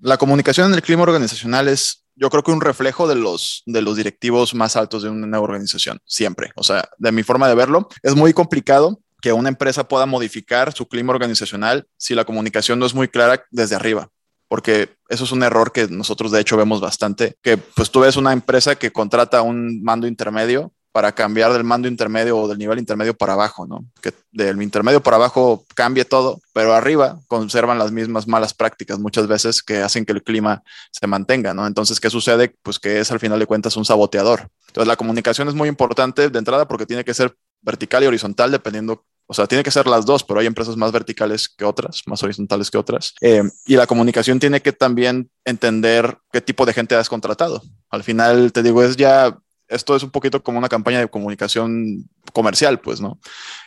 La 0.00 0.18
comunicación 0.18 0.68
en 0.68 0.74
el 0.74 0.82
clima 0.82 1.02
organizacional 1.02 1.68
es, 1.68 2.04
yo 2.14 2.30
creo 2.30 2.42
que 2.42 2.52
un 2.52 2.60
reflejo 2.60 3.08
de 3.08 3.16
los, 3.16 3.62
de 3.66 3.82
los 3.82 3.96
directivos 3.96 4.54
más 4.54 4.76
altos 4.76 5.02
de 5.02 5.10
una 5.10 5.40
organización, 5.40 5.98
siempre. 6.04 6.52
O 6.54 6.62
sea, 6.62 6.88
de 6.98 7.12
mi 7.12 7.22
forma 7.22 7.48
de 7.48 7.54
verlo, 7.54 7.88
es 8.02 8.14
muy 8.14 8.32
complicado 8.32 9.00
que 9.20 9.32
una 9.32 9.48
empresa 9.48 9.88
pueda 9.88 10.06
modificar 10.06 10.72
su 10.72 10.86
clima 10.86 11.12
organizacional 11.12 11.88
si 11.96 12.14
la 12.14 12.24
comunicación 12.24 12.78
no 12.78 12.86
es 12.86 12.94
muy 12.94 13.08
clara 13.08 13.44
desde 13.50 13.74
arriba 13.74 14.10
porque 14.48 14.96
eso 15.08 15.24
es 15.24 15.32
un 15.32 15.42
error 15.42 15.72
que 15.72 15.88
nosotros 15.88 16.30
de 16.30 16.40
hecho 16.40 16.56
vemos 16.56 16.80
bastante, 16.80 17.36
que 17.42 17.56
pues 17.56 17.90
tú 17.90 18.00
ves 18.00 18.16
una 18.16 18.32
empresa 18.32 18.76
que 18.76 18.92
contrata 18.92 19.42
un 19.42 19.82
mando 19.82 20.06
intermedio 20.06 20.72
para 20.96 21.12
cambiar 21.12 21.52
del 21.52 21.62
mando 21.62 21.88
intermedio 21.88 22.38
o 22.38 22.48
del 22.48 22.56
nivel 22.56 22.78
intermedio 22.78 23.14
para 23.14 23.34
abajo, 23.34 23.66
¿no? 23.66 23.84
Que 24.00 24.14
del 24.32 24.62
intermedio 24.62 25.02
para 25.02 25.16
abajo 25.16 25.66
cambie 25.74 26.06
todo, 26.06 26.40
pero 26.54 26.72
arriba 26.72 27.18
conservan 27.28 27.78
las 27.78 27.92
mismas 27.92 28.26
malas 28.26 28.54
prácticas 28.54 28.98
muchas 28.98 29.26
veces 29.26 29.62
que 29.62 29.82
hacen 29.82 30.06
que 30.06 30.12
el 30.12 30.22
clima 30.22 30.62
se 30.90 31.06
mantenga, 31.06 31.52
¿no? 31.52 31.66
Entonces, 31.66 32.00
¿qué 32.00 32.08
sucede? 32.08 32.56
Pues 32.62 32.78
que 32.78 32.98
es 32.98 33.12
al 33.12 33.20
final 33.20 33.38
de 33.38 33.44
cuentas 33.44 33.76
un 33.76 33.84
saboteador. 33.84 34.48
Entonces, 34.68 34.88
la 34.88 34.96
comunicación 34.96 35.48
es 35.48 35.54
muy 35.54 35.68
importante 35.68 36.30
de 36.30 36.38
entrada 36.38 36.66
porque 36.66 36.86
tiene 36.86 37.04
que 37.04 37.12
ser 37.12 37.36
vertical 37.60 38.02
y 38.02 38.06
horizontal 38.06 38.50
dependiendo 38.50 39.04
o 39.26 39.34
sea, 39.34 39.46
tiene 39.46 39.64
que 39.64 39.70
ser 39.70 39.86
las 39.86 40.06
dos, 40.06 40.22
pero 40.22 40.40
hay 40.40 40.46
empresas 40.46 40.76
más 40.76 40.92
verticales 40.92 41.48
que 41.48 41.64
otras, 41.64 42.02
más 42.06 42.22
horizontales 42.22 42.70
que 42.70 42.78
otras. 42.78 43.14
Eh, 43.20 43.42
y 43.66 43.76
la 43.76 43.86
comunicación 43.86 44.38
tiene 44.38 44.62
que 44.62 44.72
también 44.72 45.30
entender 45.44 46.18
qué 46.32 46.40
tipo 46.40 46.64
de 46.64 46.72
gente 46.72 46.94
has 46.94 47.08
contratado. 47.08 47.62
Al 47.90 48.04
final, 48.04 48.52
te 48.52 48.62
digo, 48.62 48.82
es 48.82 48.96
ya 48.96 49.36
esto 49.68 49.96
es 49.96 50.02
un 50.02 50.10
poquito 50.10 50.42
como 50.42 50.58
una 50.58 50.68
campaña 50.68 51.00
de 51.00 51.08
comunicación 51.08 52.08
comercial, 52.32 52.80
pues, 52.80 53.00
¿no? 53.00 53.18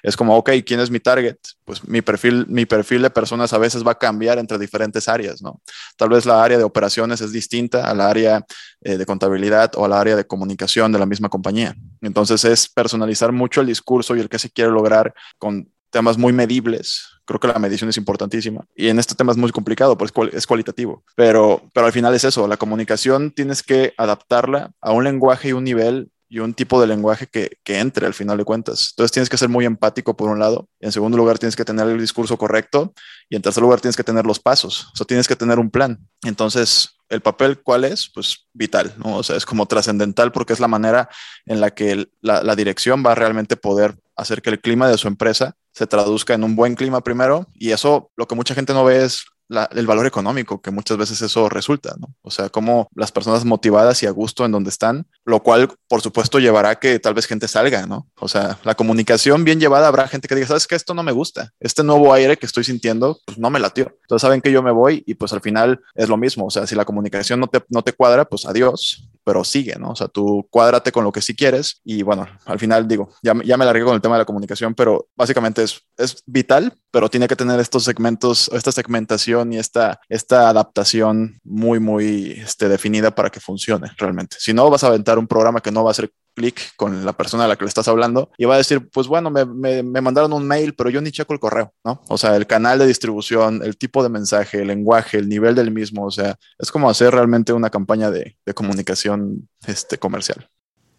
Es 0.04 0.16
como, 0.16 0.36
ok, 0.38 0.52
¿quién 0.66 0.80
es 0.80 0.90
mi 0.90 1.00
target? 1.00 1.38
Pues 1.66 1.88
mi 1.88 2.02
perfil, 2.02 2.46
mi 2.48 2.66
perfil 2.66 3.02
de 3.02 3.10
personas 3.10 3.54
a 3.54 3.58
veces 3.58 3.86
va 3.86 3.92
a 3.92 3.98
cambiar 3.98 4.38
entre 4.40 4.58
diferentes 4.58 5.08
áreas, 5.08 5.42
¿no? 5.42 5.62
Tal 5.98 6.10
vez 6.10 6.26
la 6.26 6.44
área 6.44 6.58
de 6.58 6.64
operaciones 6.64 7.22
es 7.22 7.32
distinta 7.32 7.90
a 7.90 7.94
la 7.94 8.10
área 8.10 8.46
eh, 8.82 8.98
de 8.98 9.06
contabilidad 9.06 9.72
o 9.76 9.86
a 9.86 9.88
la 9.88 10.00
área 10.00 10.16
de 10.16 10.26
comunicación 10.26 10.92
de 10.92 11.00
la 11.00 11.06
misma 11.06 11.30
compañía. 11.30 11.76
Entonces 12.02 12.46
es 12.46 12.70
personalizar 12.70 13.32
mucho 13.32 13.62
el 13.62 13.68
discurso 13.68 14.16
y 14.16 14.20
el 14.20 14.30
que 14.30 14.40
se 14.40 14.50
quiere 14.50 14.72
lograr 14.72 15.14
con 15.38 15.70
temas 15.90 16.18
muy 16.18 16.34
medibles. 16.34 17.10
Creo 17.30 17.40
que 17.40 17.48
la 17.48 17.60
medición 17.60 17.92
es 17.92 17.98
importantísima. 17.98 18.66
Y 18.76 18.88
en 18.88 18.98
este 18.98 19.14
tema 19.14 19.32
es 19.32 19.38
muy 19.38 19.52
complicado, 19.52 19.96
pues 19.96 20.12
es 20.34 20.48
cualitativo. 20.48 21.04
Pero, 21.16 21.62
pero 21.74 21.86
al 21.86 21.94
final 21.94 22.16
es 22.16 22.24
eso, 22.24 22.48
la 22.48 22.58
comunicación 22.58 23.30
tienes 23.30 23.62
que 23.62 23.94
adaptarla 23.98 24.72
a 24.82 24.94
un 24.94 25.04
lenguaje 25.04 25.50
y 25.50 25.54
un 25.54 25.64
nivel 25.64 26.10
y 26.28 26.40
un 26.40 26.56
tipo 26.56 26.82
de 26.82 26.88
lenguaje 26.88 27.28
que, 27.28 27.60
que, 27.64 27.78
entre 27.78 28.08
al 28.08 28.16
final 28.16 28.40
de 28.40 28.46
cuentas. 28.46 28.90
Entonces 28.94 29.12
tienes 29.12 29.30
que 29.30 29.38
ser 29.38 29.48
muy 29.48 29.66
empático 29.66 30.18
por 30.18 30.30
un 30.30 30.40
lado, 30.40 30.68
en 30.80 30.92
segundo 30.92 31.18
lugar 31.18 31.38
tienes 31.38 31.56
que 31.56 31.66
tener 31.66 31.88
el 31.88 32.00
discurso 32.00 32.36
correcto 32.36 32.94
y 33.30 33.36
en 33.36 33.44
tercer 33.44 33.62
lugar 33.62 33.80
tienes 33.80 33.96
que 33.96 34.04
tener 34.04 34.26
los 34.26 34.40
pasos, 34.40 34.88
o 34.94 34.96
sea, 34.96 35.06
tienes 35.06 35.28
que 35.28 35.36
tener 35.36 35.60
un 35.60 35.70
plan. 35.70 36.00
Entonces, 36.24 36.98
¿el 37.10 37.22
papel 37.22 37.62
cuál 37.62 37.84
es? 37.84 38.10
Pues 38.12 38.48
vital, 38.54 38.94
¿no? 38.98 39.18
O 39.18 39.24
sea, 39.24 39.36
es 39.36 39.46
como 39.46 39.66
trascendental 39.66 40.32
porque 40.32 40.54
es 40.54 40.60
la 40.60 40.68
manera 40.68 41.10
en 41.46 41.62
la 41.62 41.72
que 41.72 42.08
la, 42.22 42.44
la 42.44 42.56
dirección 42.56 43.04
va 43.06 43.12
a 43.12 43.16
realmente 43.16 43.56
poder 43.56 43.96
hacer 44.20 44.42
que 44.42 44.50
el 44.50 44.60
clima 44.60 44.88
de 44.88 44.98
su 44.98 45.08
empresa 45.08 45.56
se 45.74 45.88
traduzca 45.88 46.34
en 46.34 46.44
un 46.44 46.56
buen 46.56 46.76
clima 46.76 47.02
primero 47.02 47.48
y 47.54 47.72
eso 47.72 48.12
lo 48.16 48.28
que 48.28 48.36
mucha 48.36 48.56
gente 48.56 48.74
no 48.74 48.84
ve 48.84 49.06
es 49.06 49.26
el 49.72 49.88
valor 49.88 50.06
económico, 50.06 50.62
que 50.62 50.72
muchas 50.72 50.98
veces 50.98 51.22
eso 51.22 51.50
resulta, 51.50 51.96
¿no? 52.00 52.14
O 52.22 52.30
sea, 52.30 52.50
como 52.50 52.88
las 52.94 53.12
personas 53.12 53.46
motivadas 53.46 54.04
y 54.04 54.06
a 54.06 54.12
gusto 54.12 54.46
en 54.46 54.52
donde 54.52 54.70
están, 54.70 55.08
lo 55.26 55.42
cual, 55.42 55.72
por 55.88 56.02
supuesto, 56.02 56.40
llevará 56.40 56.70
a 56.70 56.76
que 56.80 57.00
tal 57.00 57.16
vez 57.16 57.26
gente 57.26 57.48
salga, 57.48 57.88
¿no? 57.88 58.08
O 58.20 58.28
sea, 58.28 58.60
la 58.64 58.76
comunicación 58.76 59.44
bien 59.44 59.60
llevada, 59.60 59.88
habrá 59.88 60.08
gente 60.08 60.28
que 60.28 60.36
diga, 60.36 60.48
¿sabes 60.48 60.68
qué? 60.68 60.76
Esto 60.76 60.94
no 60.94 61.02
me 61.02 61.12
gusta. 61.12 61.52
Este 61.60 61.84
nuevo 61.84 62.14
aire 62.14 62.38
que 62.38 62.46
estoy 62.46 62.64
sintiendo, 62.64 63.20
pues 63.26 63.40
no 63.40 63.50
me 63.50 63.60
latió. 63.60 63.92
Entonces 64.02 64.22
saben 64.22 64.42
que 64.42 64.52
yo 64.52 64.62
me 64.62 64.72
voy 64.72 65.04
y 65.08 65.16
pues 65.16 65.34
al 65.34 65.42
final 65.42 65.82
es 65.96 66.10
lo 66.10 66.18
mismo. 66.18 66.46
O 66.46 66.52
sea, 66.52 66.68
si 66.68 66.76
la 66.76 66.86
comunicación 66.86 67.40
no 67.40 67.48
te, 67.48 67.64
no 67.70 67.82
te 67.82 67.94
cuadra, 67.94 68.26
pues 68.26 68.46
adiós 68.46 69.10
pero 69.30 69.44
sigue, 69.44 69.76
¿no? 69.78 69.92
O 69.92 69.96
sea, 69.96 70.08
tú 70.08 70.48
cuádrate 70.50 70.92
con 70.92 71.04
lo 71.04 71.12
que 71.12 71.22
sí 71.22 71.36
quieres 71.36 71.82
y 71.84 72.02
bueno, 72.02 72.26
al 72.46 72.58
final 72.58 72.88
digo, 72.88 73.12
ya, 73.22 73.36
ya 73.46 73.58
me 73.58 73.66
largué 73.66 73.84
con 73.84 73.94
el 73.94 74.02
tema 74.02 74.16
de 74.16 74.22
la 74.22 74.26
comunicación, 74.26 74.74
pero 74.74 75.08
básicamente 75.16 75.62
es, 75.62 75.84
es 75.98 76.24
vital, 76.26 76.74
pero 76.90 77.10
tiene 77.10 77.28
que 77.28 77.36
tener 77.36 77.60
estos 77.60 77.84
segmentos, 77.84 78.50
esta 78.52 78.72
segmentación 78.72 79.54
y 79.54 79.60
esta, 79.60 80.00
esta 80.10 80.50
adaptación 80.50 81.40
muy, 81.44 81.80
muy 81.80 82.32
este, 82.44 82.70
definida 82.70 83.14
para 83.14 83.30
que 83.30 83.40
funcione 83.40 83.92
realmente. 84.00 84.38
Si 84.40 84.52
no, 84.52 84.68
vas 84.72 84.84
a 84.84 84.88
aventar 84.88 85.20
un 85.20 85.28
programa 85.28 85.62
que 85.62 85.72
no 85.72 85.84
va 85.84 85.92
a 85.92 85.94
ser 85.94 86.12
clic 86.40 86.74
con 86.78 87.06
la 87.06 87.12
persona 87.14 87.44
a 87.44 87.48
la 87.50 87.58
que 87.58 87.66
le 87.66 87.68
estás 87.68 87.90
hablando 87.90 88.32
y 88.38 88.46
va 88.46 88.56
a 88.56 88.58
decir, 88.58 88.90
pues 88.90 89.08
bueno, 89.08 89.30
me, 89.30 89.44
me, 89.46 89.84
me, 89.84 90.00
mandaron 90.00 90.32
un 90.32 90.48
mail, 90.48 90.74
pero 90.74 90.90
yo 90.90 91.02
ni 91.02 91.12
checo 91.12 91.34
el 91.34 91.40
correo, 91.40 91.74
¿no? 91.84 92.02
O 92.08 92.18
sea, 92.18 92.38
el 92.38 92.48
canal 92.48 92.80
de 92.80 92.88
distribución, 92.88 93.62
el 93.62 93.78
tipo 93.78 94.02
de 94.02 94.10
mensaje, 94.10 94.62
el 94.62 94.68
lenguaje, 94.68 95.18
el 95.18 95.28
nivel 95.28 95.54
del 95.54 95.72
mismo, 95.72 96.06
o 96.06 96.12
sea, 96.12 96.38
es 96.58 96.72
como 96.72 96.90
hacer 96.90 97.14
realmente 97.14 97.52
una 97.52 97.70
campaña 97.70 98.10
de, 98.10 98.38
de 98.46 98.54
comunicación 98.54 99.50
este, 99.68 99.98
comercial. 99.98 100.50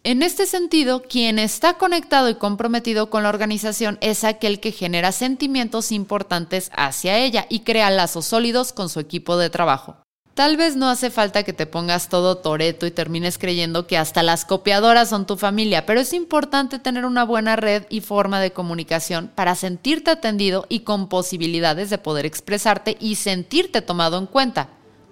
En 0.03 0.23
este 0.23 0.45
sentido, 0.45 1.03
quien 1.03 1.37
está 1.37 1.77
conectado 1.77 2.29
y 2.29 2.35
comprometido 2.35 3.09
con 3.09 3.23
la 3.23 3.29
organización 3.29 3.97
es 4.01 4.23
aquel 4.23 4.59
que 4.59 4.71
genera 4.71 5.11
sentimientos 5.11 5.91
importantes 5.91 6.71
hacia 6.75 7.17
ella 7.17 7.45
y 7.49 7.61
crea 7.61 7.89
lazos 7.89 8.25
sólidos 8.25 8.73
con 8.73 8.89
su 8.89 8.99
equipo 8.99 9.37
de 9.37 9.49
trabajo. 9.49 9.97
Tal 10.33 10.55
vez 10.55 10.77
no 10.77 10.89
hace 10.89 11.09
falta 11.09 11.43
que 11.43 11.51
te 11.51 11.65
pongas 11.65 12.07
todo 12.07 12.37
toreto 12.37 12.85
y 12.85 12.91
termines 12.91 13.37
creyendo 13.37 13.85
que 13.85 13.97
hasta 13.97 14.23
las 14.23 14.45
copiadoras 14.45 15.09
son 15.09 15.27
tu 15.27 15.35
familia, 15.35 15.85
pero 15.85 15.99
es 15.99 16.13
importante 16.13 16.79
tener 16.79 17.05
una 17.05 17.25
buena 17.25 17.57
red 17.57 17.83
y 17.89 17.99
forma 17.99 18.39
de 18.39 18.53
comunicación 18.53 19.29
para 19.35 19.55
sentirte 19.55 20.09
atendido 20.09 20.65
y 20.69 20.79
con 20.79 21.09
posibilidades 21.09 21.89
de 21.89 21.97
poder 21.97 22.25
expresarte 22.25 22.95
y 23.01 23.15
sentirte 23.15 23.81
tomado 23.81 24.17
en 24.17 24.25
cuenta. 24.25 24.69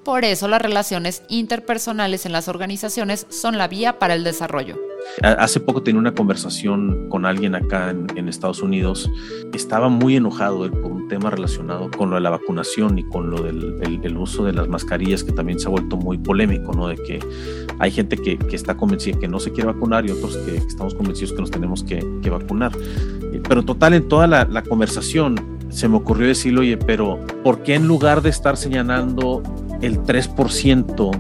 Por 0.10 0.26
eso 0.26 0.48
las 0.48 0.60
relaciones 0.60 1.22
interpersonales 1.30 2.26
en 2.26 2.32
las 2.32 2.48
organizaciones 2.48 3.28
son 3.30 3.60
la 3.60 3.68
vía 3.68 4.00
para 4.00 4.16
el 4.16 4.24
desarrollo. 4.24 4.76
Hace 5.22 5.60
poco 5.60 5.84
tenía 5.84 6.00
una 6.00 6.16
conversación 6.16 7.10
con 7.10 7.28
alguien 7.28 7.54
acá 7.54 7.92
en, 7.92 8.28
Estados 8.28 8.64
Unidos. 8.64 9.08
Estaba 9.54 9.88
muy 9.88 10.16
enojado 10.16 10.68
por 10.72 10.92
un 10.92 11.08
tema 11.10 11.30
relacionado 11.30 11.92
con 11.96 12.10
lo 12.10 12.16
de 12.16 12.24
la 12.24 12.32
vacunación 12.32 12.98
y 12.98 13.04
con 13.04 13.30
lo 13.30 13.44
del 13.44 14.18
uso 14.18 14.46
de 14.46 14.54
las 14.54 14.68
mascarillas, 14.68 15.24
que 15.24 15.32
también 15.32 15.60
se 15.60 15.68
ha 15.68 15.70
vuelto 15.70 15.96
muy 15.96 16.18
polémico, 16.18 16.74
¿no? 16.74 16.88
De 16.88 16.96
que 16.96 17.20
hay 17.78 17.92
gente 17.92 18.18
que, 18.18 18.40
está 18.52 18.76
convencida 18.76 19.20
que 19.20 19.28
no 19.28 19.40
se 19.40 19.52
quiere 19.52 19.68
vacunar 19.68 20.08
y 20.08 20.10
otros 20.10 20.38
que, 20.38 20.58
estamos 20.58 20.96
convencidos 20.96 21.34
que 21.34 21.42
nos 21.42 21.52
tenemos 21.52 21.84
que, 21.84 22.02
vacunar. 22.32 22.72
Pero 23.48 23.64
total, 23.64 23.94
en 23.94 24.08
toda 24.08 24.26
la, 24.26 24.46
la 24.46 24.64
conversación 24.64 25.60
se 25.70 25.88
me 25.88 25.98
ocurrió 25.98 26.26
decirle, 26.26 26.62
oye, 26.62 26.78
pero 26.78 27.20
¿por 27.44 27.62
qué 27.62 27.76
en 27.76 27.88
lugar 27.88 28.24
de 28.24 28.32
estar 28.32 28.58
señalando 28.58 29.44
el 29.82 30.00
3% 30.04 31.12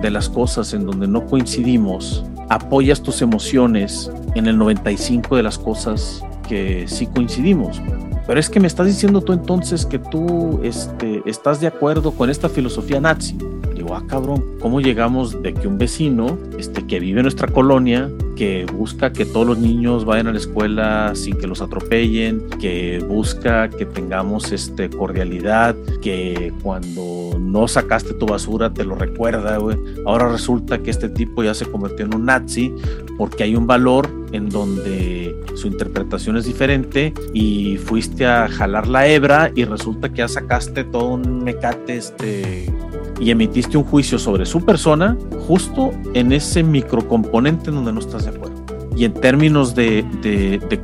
de 0.00 0.10
las 0.10 0.28
cosas 0.28 0.74
en 0.74 0.86
donde 0.86 1.06
no 1.06 1.26
coincidimos, 1.26 2.24
apoyas 2.48 3.02
tus 3.02 3.22
emociones 3.22 4.10
en 4.34 4.46
el 4.46 4.58
95 4.58 5.36
de 5.36 5.42
las 5.42 5.58
cosas 5.58 6.22
que 6.48 6.86
sí 6.88 7.06
coincidimos. 7.06 7.80
Pero 8.26 8.40
es 8.40 8.48
que 8.48 8.60
me 8.60 8.66
estás 8.66 8.86
diciendo 8.86 9.20
tú 9.20 9.32
entonces 9.32 9.84
que 9.84 9.98
tú 9.98 10.60
este, 10.62 11.22
estás 11.26 11.60
de 11.60 11.66
acuerdo 11.66 12.12
con 12.12 12.30
esta 12.30 12.48
filosofía 12.48 13.00
nazi. 13.00 13.36
Digo, 13.74 13.94
ah, 13.94 14.04
cabrón, 14.06 14.42
¿cómo 14.60 14.80
llegamos 14.80 15.42
de 15.42 15.52
que 15.52 15.68
un 15.68 15.78
vecino 15.78 16.38
este, 16.58 16.86
que 16.86 17.00
vive 17.00 17.20
en 17.20 17.24
nuestra 17.24 17.48
colonia, 17.48 18.10
que 18.34 18.66
busca 18.66 19.12
que 19.12 19.24
todos 19.24 19.46
los 19.46 19.58
niños 19.58 20.04
vayan 20.04 20.26
a 20.28 20.32
la 20.32 20.38
escuela 20.38 21.12
sin 21.14 21.36
que 21.36 21.46
los 21.46 21.60
atropellen, 21.60 22.48
que 22.60 23.04
busca 23.06 23.68
que 23.68 23.86
tengamos 23.86 24.52
este, 24.52 24.90
cordialidad, 24.90 25.76
que 26.02 26.52
cuando 26.62 27.38
no 27.38 27.68
sacaste 27.68 28.14
tu 28.14 28.26
basura 28.26 28.72
te 28.72 28.84
lo 28.84 28.94
recuerda, 28.94 29.58
güey. 29.58 29.76
Ahora 30.06 30.28
resulta 30.28 30.78
que 30.78 30.90
este 30.90 31.08
tipo 31.08 31.42
ya 31.42 31.54
se 31.54 31.66
convirtió 31.66 32.04
en 32.06 32.14
un 32.14 32.24
nazi 32.26 32.74
porque 33.16 33.44
hay 33.44 33.56
un 33.56 33.66
valor 33.66 34.08
en 34.32 34.48
donde 34.48 35.36
su 35.54 35.68
interpretación 35.68 36.36
es 36.36 36.44
diferente 36.46 37.14
y 37.32 37.76
fuiste 37.76 38.26
a 38.26 38.48
jalar 38.48 38.88
la 38.88 39.06
hebra 39.06 39.52
y 39.54 39.64
resulta 39.64 40.08
que 40.08 40.18
ya 40.18 40.28
sacaste 40.28 40.84
todo 40.84 41.10
un 41.10 41.44
mecate 41.44 41.96
este, 41.96 42.66
y 43.20 43.30
emitiste 43.30 43.76
un 43.76 43.84
juicio 43.84 44.18
sobre 44.18 44.46
su 44.46 44.64
persona 44.64 45.16
justo 45.46 45.92
en 46.14 46.32
ese 46.32 46.62
microcomponente 46.62 47.70
en 47.70 47.76
donde 47.76 47.92
no 47.92 48.00
estás 48.00 48.24
de 48.24 48.30
acuerdo. 48.30 48.64
Y 48.96 49.04
en 49.04 49.14
términos 49.14 49.74
de, 49.74 50.04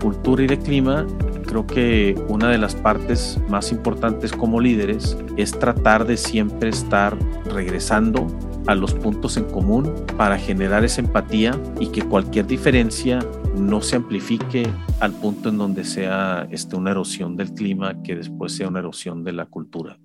cultura 0.00 0.42
y 0.42 0.46
de 0.48 0.58
clima, 0.58 1.06
creo 1.46 1.66
que 1.66 2.20
una 2.28 2.48
de 2.48 2.58
las 2.58 2.74
partes 2.74 3.38
más 3.48 3.70
importantes 3.70 4.32
como 4.32 4.60
líderes 4.60 5.16
es 5.36 5.52
tratar 5.52 6.06
de 6.06 6.16
siempre 6.16 6.70
estar 6.70 7.16
regresando 7.44 8.26
a 8.66 8.74
los 8.74 8.94
puntos 8.94 9.36
en 9.36 9.44
común 9.44 9.92
para 10.16 10.38
generar 10.38 10.84
esa 10.84 11.00
empatía 11.00 11.58
y 11.78 11.88
que 11.88 12.02
cualquier 12.02 12.46
diferencia 12.46 13.20
no 13.56 13.80
se 13.80 13.96
amplifique 13.96 14.68
al 15.00 15.12
punto 15.12 15.48
en 15.48 15.58
donde 15.58 15.84
sea 15.84 16.46
este, 16.50 16.76
una 16.76 16.90
erosión 16.90 17.36
del 17.36 17.52
clima 17.52 18.02
que 18.02 18.16
después 18.16 18.52
sea 18.54 18.68
una 18.68 18.80
erosión 18.80 19.24
de 19.24 19.32
la 19.32 19.46
cultura. 19.46 19.98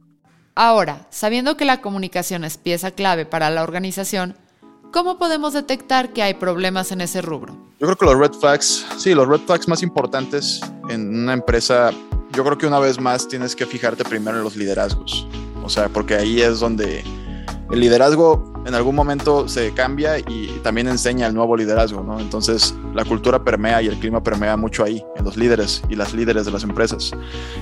Ahora, 0.58 1.06
sabiendo 1.10 1.58
que 1.58 1.66
la 1.66 1.82
comunicación 1.82 2.46
es 2.46 2.56
pieza 2.56 2.92
clave 2.92 3.26
para 3.26 3.50
la 3.50 3.62
organización, 3.62 4.38
¿cómo 4.94 5.18
podemos 5.18 5.52
detectar 5.52 6.14
que 6.14 6.24
hay 6.24 6.36
problemas 6.36 6.94
en 6.94 7.02
ese 7.02 7.22
rubro? 7.22 7.58
Yo 7.78 7.88
creo 7.88 7.98
que 7.98 8.06
los 8.06 8.18
red 8.18 8.32
flags, 8.32 8.86
sí, 8.98 9.14
los 9.14 9.28
red 9.28 9.42
flags 9.42 9.68
más 9.68 9.84
importantes 9.84 10.62
en 10.88 11.24
una 11.24 11.34
empresa, 11.34 11.92
yo 12.32 12.46
creo 12.46 12.58
que 12.58 12.68
una 12.68 12.80
vez 12.80 12.98
más 13.02 13.28
tienes 13.28 13.54
que 13.54 13.66
fijarte 13.66 14.06
primero 14.06 14.38
en 14.38 14.46
los 14.46 14.56
liderazgos. 14.56 15.28
O 15.62 15.68
sea, 15.68 15.90
porque 15.90 16.16
ahí 16.16 16.42
es 16.42 16.62
donde 16.62 17.04
el 17.70 17.80
liderazgo 17.82 18.54
en 18.66 18.76
algún 18.76 18.96
momento 18.96 19.50
se 19.50 19.74
cambia 19.74 20.20
y 20.20 20.62
también 20.64 20.88
enseña 20.88 21.28
el 21.28 21.34
nuevo 21.34 21.58
liderazgo, 21.58 22.02
¿no? 22.02 22.18
Entonces 22.18 22.74
la 22.94 23.04
cultura 23.04 23.44
permea 23.44 23.82
y 23.82 23.88
el 23.88 24.00
clima 24.00 24.24
permea 24.24 24.56
mucho 24.56 24.86
ahí, 24.86 25.04
en 25.18 25.26
los 25.26 25.36
líderes 25.36 25.82
y 25.90 25.96
las 25.96 26.14
líderes 26.14 26.46
de 26.46 26.52
las 26.52 26.64
empresas. 26.64 27.12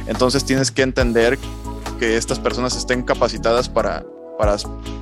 Entonces 0.06 0.46
tienes 0.46 0.72
que 0.72 0.84
entender 0.84 1.40
que 2.04 2.18
estas 2.18 2.38
personas 2.38 2.76
estén 2.76 3.02
capacitadas 3.02 3.70
para, 3.70 4.06
para 4.38 4.58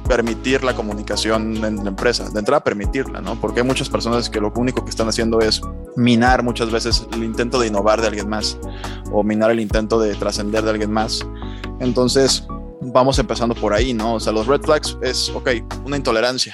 permitir 0.07 0.63
la 0.63 0.75
comunicación 0.75 1.55
en 1.65 1.77
la 1.77 1.89
empresa. 1.89 2.29
De 2.29 2.37
entrada, 2.37 2.63
permitirla, 2.63 3.21
¿no? 3.21 3.41
Porque 3.41 3.61
hay 3.61 3.65
muchas 3.65 3.89
personas 3.89 4.29
que 4.29 4.39
lo 4.39 4.53
único 4.55 4.83
que 4.83 4.91
están 4.91 5.09
haciendo 5.09 5.39
es 5.39 5.61
minar 5.95 6.43
muchas 6.43 6.69
veces 6.69 7.07
el 7.11 7.23
intento 7.23 7.59
de 7.59 7.69
innovar 7.69 8.01
de 8.01 8.07
alguien 8.07 8.29
más 8.29 8.55
o 9.11 9.23
minar 9.23 9.49
el 9.49 9.59
intento 9.59 9.99
de 9.99 10.13
trascender 10.13 10.63
de 10.63 10.69
alguien 10.69 10.91
más. 10.91 11.25
Entonces, 11.79 12.45
vamos 12.81 13.17
empezando 13.17 13.55
por 13.55 13.73
ahí, 13.73 13.95
¿no? 13.95 14.13
O 14.13 14.19
sea, 14.19 14.31
los 14.31 14.45
red 14.45 14.61
flags 14.61 14.95
es, 15.01 15.29
ok, 15.29 15.49
una 15.83 15.97
intolerancia, 15.97 16.53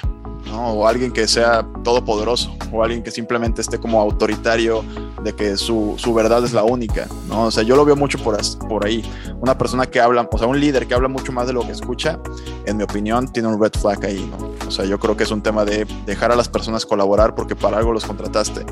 O 0.52 0.86
alguien 0.86 1.12
que 1.12 1.28
sea 1.28 1.66
todopoderoso, 1.84 2.56
o 2.72 2.82
alguien 2.82 3.02
que 3.02 3.10
simplemente 3.10 3.60
esté 3.60 3.78
como 3.78 4.00
autoritario 4.00 4.84
de 5.22 5.34
que 5.34 5.56
su, 5.56 5.94
su, 5.98 6.14
verdad 6.14 6.44
es 6.44 6.52
la 6.52 6.62
única, 6.62 7.06
¿no? 7.28 7.44
O 7.44 7.50
sea, 7.50 7.62
yo 7.62 7.76
lo 7.76 7.84
veo 7.84 7.96
mucho 7.96 8.18
por, 8.18 8.38
por 8.68 8.86
ahí. 8.86 9.04
Una 9.40 9.56
persona 9.58 9.86
que 9.86 10.00
habla, 10.00 10.28
o 10.30 10.38
sea, 10.38 10.46
un 10.46 10.58
líder 10.58 10.86
que 10.86 10.94
habla 10.94 11.08
mucho 11.08 11.32
más 11.32 11.46
de 11.46 11.52
lo 11.52 11.62
que 11.62 11.72
escucha, 11.72 12.18
en 12.66 12.76
mi 12.76 12.84
opinión, 12.84 13.28
tiene 13.32 13.48
un 13.48 13.60
red 13.60 13.72
flag 13.72 14.04
ahí, 14.04 14.30
¿no? 14.30 14.48
O 14.66 14.70
sea, 14.70 14.84
yo 14.84 14.98
creo 14.98 15.16
que 15.16 15.24
es 15.24 15.30
un 15.30 15.42
tema 15.42 15.64
de 15.64 15.86
dejar 16.06 16.30
a 16.30 16.36
las 16.36 16.48
personas 16.48 16.84
colaborar 16.84 17.34
porque 17.34 17.56
para 17.56 17.78
algo 17.78 17.92
los 17.92 18.04
contrataste. 18.04 18.64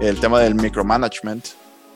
El 0.00 0.18
tema 0.18 0.40
del 0.40 0.54
micromanagement, 0.54 1.46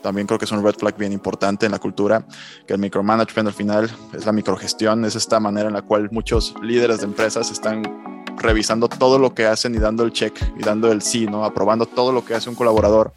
también 0.01 0.27
creo 0.27 0.39
que 0.39 0.45
es 0.45 0.51
un 0.51 0.63
red 0.63 0.75
flag 0.75 0.95
bien 0.95 1.11
importante 1.11 1.65
en 1.65 1.71
la 1.71 1.79
cultura, 1.79 2.23
que 2.65 2.73
el 2.73 2.79
micromanagement 2.79 3.47
al 3.47 3.53
final 3.53 3.91
es 4.13 4.25
la 4.25 4.31
microgestión, 4.31 5.05
es 5.05 5.15
esta 5.15 5.39
manera 5.39 5.67
en 5.67 5.73
la 5.73 5.81
cual 5.81 6.09
muchos 6.11 6.53
líderes 6.61 6.99
de 6.99 7.05
empresas 7.05 7.51
están 7.51 8.16
revisando 8.37 8.87
todo 8.87 9.19
lo 9.19 9.33
que 9.33 9.45
hacen 9.45 9.75
y 9.75 9.79
dando 9.79 10.03
el 10.03 10.11
check 10.11 10.39
y 10.57 10.63
dando 10.63 10.91
el 10.91 11.01
sí, 11.01 11.25
¿no? 11.25 11.43
Aprobando 11.43 11.85
todo 11.85 12.11
lo 12.11 12.23
que 12.23 12.35
hace 12.35 12.49
un 12.49 12.55
colaborador 12.55 13.13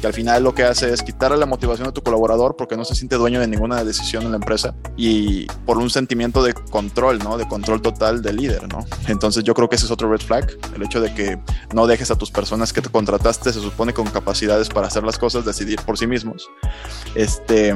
que 0.00 0.06
al 0.06 0.12
final 0.12 0.42
lo 0.44 0.54
que 0.54 0.64
hace 0.64 0.92
es 0.92 1.02
quitarle 1.02 1.36
la 1.36 1.46
motivación 1.46 1.88
a 1.88 1.92
tu 1.92 2.02
colaborador 2.02 2.56
porque 2.56 2.76
no 2.76 2.84
se 2.84 2.94
siente 2.94 3.16
dueño 3.16 3.40
de 3.40 3.48
ninguna 3.48 3.82
decisión 3.84 4.24
en 4.24 4.30
la 4.30 4.36
empresa 4.36 4.74
y 4.96 5.46
por 5.64 5.78
un 5.78 5.90
sentimiento 5.90 6.42
de 6.42 6.54
control, 6.54 7.18
¿no? 7.18 7.38
De 7.38 7.48
control 7.48 7.80
total 7.80 8.22
del 8.22 8.36
líder, 8.36 8.68
¿no? 8.68 8.84
Entonces 9.08 9.44
yo 9.44 9.54
creo 9.54 9.68
que 9.68 9.76
ese 9.76 9.86
es 9.86 9.90
otro 9.90 10.10
red 10.10 10.20
flag, 10.20 10.46
el 10.74 10.82
hecho 10.82 11.00
de 11.00 11.14
que 11.14 11.38
no 11.72 11.86
dejes 11.86 12.10
a 12.10 12.16
tus 12.16 12.30
personas 12.30 12.72
que 12.72 12.82
te 12.82 12.90
contrataste, 12.90 13.52
se 13.52 13.60
supone 13.60 13.92
con 13.92 14.06
capacidades 14.06 14.68
para 14.68 14.88
hacer 14.88 15.02
las 15.02 15.18
cosas, 15.18 15.44
decidir 15.44 15.80
por 15.82 15.98
sí 15.98 16.06
mismos. 16.06 16.48
Este, 17.14 17.74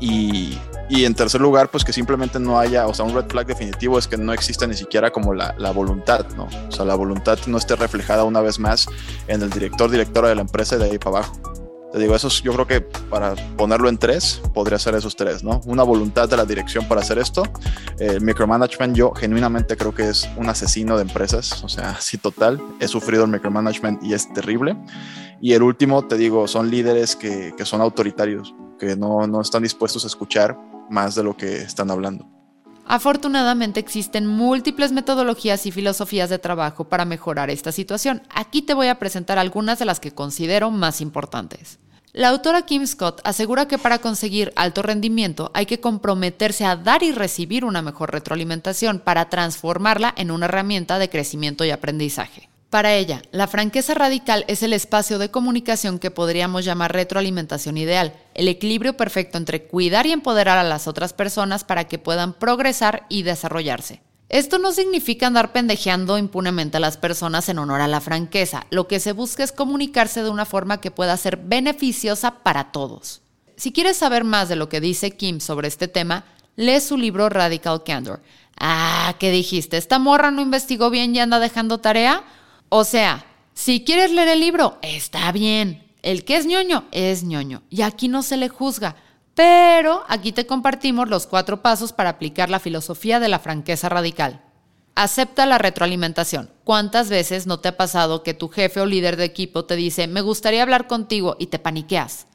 y, 0.00 0.58
y 0.90 1.04
en 1.04 1.14
tercer 1.14 1.40
lugar, 1.40 1.70
pues 1.70 1.84
que 1.84 1.92
simplemente 1.92 2.40
no 2.40 2.58
haya, 2.58 2.88
o 2.88 2.92
sea, 2.92 3.04
un 3.04 3.14
red 3.14 3.26
flag 3.26 3.46
definitivo 3.46 3.96
es 3.96 4.08
que 4.08 4.16
no 4.16 4.32
exista 4.32 4.66
ni 4.66 4.74
siquiera 4.74 5.12
como 5.12 5.32
la, 5.32 5.54
la, 5.56 5.70
voluntad, 5.70 6.26
¿no? 6.36 6.48
O 6.68 6.72
sea, 6.72 6.84
la 6.84 6.96
voluntad 6.96 7.38
no 7.46 7.58
esté 7.58 7.76
reflejada 7.76 8.24
una 8.24 8.40
vez 8.40 8.58
más 8.58 8.88
en 9.28 9.40
el 9.40 9.50
director, 9.50 9.88
directora 9.88 10.28
de 10.28 10.34
la 10.34 10.40
empresa 10.40 10.74
y 10.74 10.78
de 10.80 10.84
ahí 10.86 10.98
para 10.98 11.18
abajo. 11.18 11.40
Te 11.92 11.98
digo, 12.00 12.16
eso 12.16 12.28
yo 12.28 12.52
creo 12.52 12.66
que 12.66 12.80
para 12.80 13.36
ponerlo 13.56 13.88
en 13.88 13.98
tres, 13.98 14.42
podría 14.52 14.80
ser 14.80 14.96
esos 14.96 15.14
tres, 15.14 15.44
¿no? 15.44 15.60
Una 15.64 15.84
voluntad 15.84 16.28
de 16.28 16.36
la 16.36 16.44
dirección 16.44 16.86
para 16.88 17.02
hacer 17.02 17.18
esto. 17.18 17.44
El 18.00 18.20
micromanagement, 18.20 18.96
yo 18.96 19.12
genuinamente 19.12 19.76
creo 19.76 19.94
que 19.94 20.08
es 20.08 20.28
un 20.36 20.48
asesino 20.48 20.96
de 20.96 21.02
empresas, 21.02 21.62
o 21.62 21.68
sea, 21.68 21.96
sí 22.00 22.18
total. 22.18 22.60
He 22.80 22.88
sufrido 22.88 23.24
el 23.24 23.30
micromanagement 23.30 24.02
y 24.02 24.14
es 24.14 24.32
terrible. 24.32 24.76
Y 25.40 25.52
el 25.52 25.62
último, 25.62 26.04
te 26.06 26.16
digo, 26.16 26.48
son 26.48 26.68
líderes 26.68 27.14
que, 27.14 27.54
que 27.56 27.64
son 27.64 27.80
autoritarios, 27.80 28.54
que 28.78 28.96
no, 28.96 29.26
no 29.28 29.40
están 29.40 29.62
dispuestos 29.62 30.04
a 30.04 30.08
escuchar 30.08 30.56
más 30.90 31.14
de 31.14 31.22
lo 31.22 31.36
que 31.36 31.62
están 31.62 31.90
hablando. 31.90 32.28
Afortunadamente 32.84 33.78
existen 33.78 34.26
múltiples 34.26 34.90
metodologías 34.90 35.64
y 35.64 35.70
filosofías 35.70 36.28
de 36.28 36.40
trabajo 36.40 36.88
para 36.88 37.04
mejorar 37.04 37.48
esta 37.48 37.70
situación. 37.70 38.22
Aquí 38.34 38.62
te 38.62 38.74
voy 38.74 38.88
a 38.88 38.98
presentar 38.98 39.38
algunas 39.38 39.78
de 39.78 39.84
las 39.84 40.00
que 40.00 40.10
considero 40.10 40.72
más 40.72 41.00
importantes. 41.00 41.78
La 42.12 42.30
autora 42.30 42.62
Kim 42.62 42.84
Scott 42.84 43.20
asegura 43.22 43.68
que 43.68 43.78
para 43.78 44.00
conseguir 44.00 44.52
alto 44.56 44.82
rendimiento 44.82 45.52
hay 45.54 45.66
que 45.66 45.78
comprometerse 45.78 46.64
a 46.64 46.74
dar 46.74 47.04
y 47.04 47.12
recibir 47.12 47.64
una 47.64 47.82
mejor 47.82 48.10
retroalimentación 48.10 48.98
para 48.98 49.28
transformarla 49.28 50.12
en 50.16 50.32
una 50.32 50.46
herramienta 50.46 50.98
de 50.98 51.08
crecimiento 51.08 51.64
y 51.64 51.70
aprendizaje. 51.70 52.49
Para 52.70 52.94
ella, 52.94 53.20
la 53.32 53.48
franqueza 53.48 53.94
radical 53.94 54.44
es 54.46 54.62
el 54.62 54.72
espacio 54.72 55.18
de 55.18 55.32
comunicación 55.32 55.98
que 55.98 56.12
podríamos 56.12 56.64
llamar 56.64 56.92
retroalimentación 56.92 57.76
ideal, 57.76 58.14
el 58.34 58.46
equilibrio 58.46 58.96
perfecto 58.96 59.38
entre 59.38 59.64
cuidar 59.64 60.06
y 60.06 60.12
empoderar 60.12 60.56
a 60.56 60.62
las 60.62 60.86
otras 60.86 61.12
personas 61.12 61.64
para 61.64 61.88
que 61.88 61.98
puedan 61.98 62.32
progresar 62.32 63.06
y 63.08 63.24
desarrollarse. 63.24 64.02
Esto 64.28 64.58
no 64.58 64.70
significa 64.70 65.26
andar 65.26 65.50
pendejeando 65.50 66.16
impunemente 66.16 66.76
a 66.76 66.80
las 66.80 66.96
personas 66.96 67.48
en 67.48 67.58
honor 67.58 67.80
a 67.80 67.88
la 67.88 68.00
franqueza, 68.00 68.64
lo 68.70 68.86
que 68.86 69.00
se 69.00 69.10
busca 69.10 69.42
es 69.42 69.50
comunicarse 69.50 70.22
de 70.22 70.30
una 70.30 70.46
forma 70.46 70.80
que 70.80 70.92
pueda 70.92 71.16
ser 71.16 71.38
beneficiosa 71.38 72.44
para 72.44 72.70
todos. 72.70 73.22
Si 73.56 73.72
quieres 73.72 73.96
saber 73.96 74.22
más 74.22 74.48
de 74.48 74.54
lo 74.54 74.68
que 74.68 74.80
dice 74.80 75.10
Kim 75.16 75.40
sobre 75.40 75.66
este 75.66 75.88
tema, 75.88 76.24
lee 76.54 76.78
su 76.78 76.96
libro 76.96 77.28
Radical 77.30 77.82
Candor. 77.82 78.22
Ah, 78.56 79.16
¿qué 79.18 79.32
dijiste? 79.32 79.76
¿Esta 79.76 79.98
morra 79.98 80.30
no 80.30 80.40
investigó 80.40 80.88
bien 80.90 81.16
y 81.16 81.18
anda 81.18 81.40
dejando 81.40 81.78
tarea? 81.78 82.22
O 82.70 82.84
sea, 82.84 83.26
si 83.52 83.84
quieres 83.84 84.12
leer 84.12 84.28
el 84.28 84.40
libro, 84.40 84.78
está 84.80 85.30
bien. 85.32 85.84
El 86.02 86.24
que 86.24 86.36
es 86.36 86.46
ñoño, 86.46 86.84
es 86.92 87.24
ñoño. 87.24 87.62
Y 87.68 87.82
aquí 87.82 88.06
no 88.08 88.22
se 88.22 88.36
le 88.36 88.48
juzga. 88.48 88.94
Pero 89.34 90.04
aquí 90.08 90.30
te 90.30 90.46
compartimos 90.46 91.08
los 91.08 91.26
cuatro 91.26 91.62
pasos 91.62 91.92
para 91.92 92.10
aplicar 92.10 92.48
la 92.48 92.60
filosofía 92.60 93.18
de 93.18 93.28
la 93.28 93.40
franqueza 93.40 93.88
radical. 93.88 94.40
Acepta 94.94 95.46
la 95.46 95.58
retroalimentación. 95.58 96.48
¿Cuántas 96.62 97.08
veces 97.08 97.48
no 97.48 97.58
te 97.58 97.68
ha 97.68 97.76
pasado 97.76 98.22
que 98.22 98.34
tu 98.34 98.48
jefe 98.48 98.80
o 98.80 98.86
líder 98.86 99.16
de 99.16 99.24
equipo 99.24 99.64
te 99.64 99.74
dice, 99.74 100.06
me 100.06 100.20
gustaría 100.20 100.62
hablar 100.62 100.86
contigo 100.86 101.36
y 101.40 101.46
te 101.46 101.58
paniqueas? 101.58 102.26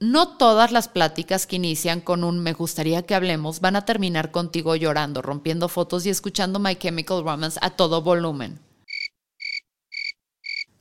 No 0.00 0.36
todas 0.36 0.72
las 0.72 0.88
pláticas 0.88 1.46
que 1.46 1.56
inician 1.56 2.00
con 2.00 2.24
un 2.24 2.38
me 2.38 2.54
gustaría 2.54 3.02
que 3.02 3.14
hablemos 3.14 3.60
van 3.60 3.76
a 3.76 3.84
terminar 3.84 4.30
contigo 4.30 4.74
llorando, 4.74 5.20
rompiendo 5.20 5.68
fotos 5.68 6.06
y 6.06 6.10
escuchando 6.10 6.58
My 6.58 6.76
Chemical 6.76 7.22
Romance 7.22 7.58
a 7.62 7.70
todo 7.70 8.02
volumen. 8.02 8.65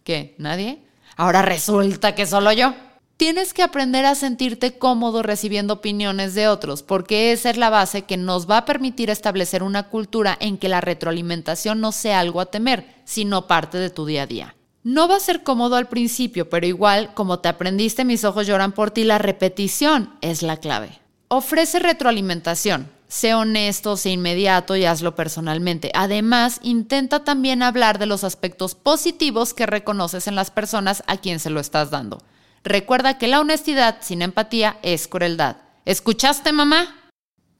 ¿Qué? 0.05 0.35
¿Nadie? 0.37 0.83
Ahora 1.17 1.41
resulta 1.41 2.13
que 2.13 2.27
solo 2.27 2.53
yo. 2.53 2.75
Tienes 3.17 3.55
que 3.55 3.63
aprender 3.63 4.05
a 4.05 4.13
sentirte 4.13 4.77
cómodo 4.77 5.23
recibiendo 5.23 5.73
opiniones 5.73 6.35
de 6.35 6.47
otros, 6.47 6.83
porque 6.83 7.31
esa 7.31 7.49
es 7.49 7.57
la 7.57 7.71
base 7.71 8.03
que 8.03 8.15
nos 8.15 8.47
va 8.47 8.57
a 8.59 8.65
permitir 8.65 9.09
establecer 9.09 9.63
una 9.63 9.89
cultura 9.89 10.37
en 10.39 10.59
que 10.59 10.69
la 10.69 10.79
retroalimentación 10.79 11.81
no 11.81 11.91
sea 11.91 12.19
algo 12.19 12.39
a 12.39 12.45
temer, 12.45 12.85
sino 13.03 13.47
parte 13.47 13.79
de 13.79 13.89
tu 13.89 14.05
día 14.05 14.23
a 14.23 14.27
día. 14.27 14.55
No 14.83 15.07
va 15.07 15.15
a 15.15 15.19
ser 15.19 15.41
cómodo 15.41 15.75
al 15.75 15.87
principio, 15.87 16.51
pero 16.51 16.67
igual, 16.67 17.15
como 17.15 17.39
te 17.39 17.49
aprendiste, 17.49 18.05
mis 18.05 18.25
ojos 18.25 18.45
lloran 18.45 18.73
por 18.73 18.91
ti, 18.91 19.05
la 19.05 19.17
repetición 19.17 20.13
es 20.21 20.43
la 20.43 20.57
clave. 20.57 20.99
Ofrece 21.29 21.79
retroalimentación, 21.79 22.91
Sé 23.07 23.35
honesto, 23.35 23.97
sé 23.97 24.09
inmediato 24.11 24.75
y 24.75 24.85
hazlo 24.85 25.15
personalmente. 25.15 25.91
Además, 25.93 26.59
intenta 26.63 27.23
también 27.23 27.61
hablar 27.61 27.99
de 27.99 28.07
los 28.07 28.23
aspectos 28.23 28.73
positivos 28.73 29.53
que 29.53 29.67
reconoces 29.67 30.27
en 30.27 30.35
las 30.35 30.49
personas 30.49 31.03
a 31.07 31.17
quien 31.17 31.39
se 31.39 31.51
lo 31.51 31.59
estás 31.59 31.91
dando. 31.91 32.21
Recuerda 32.63 33.17
que 33.19 33.27
la 33.27 33.39
honestidad 33.39 33.97
sin 34.01 34.23
empatía 34.23 34.79
es 34.81 35.07
crueldad. 35.07 35.57
¿Escuchaste, 35.85 36.51
mamá? 36.51 37.11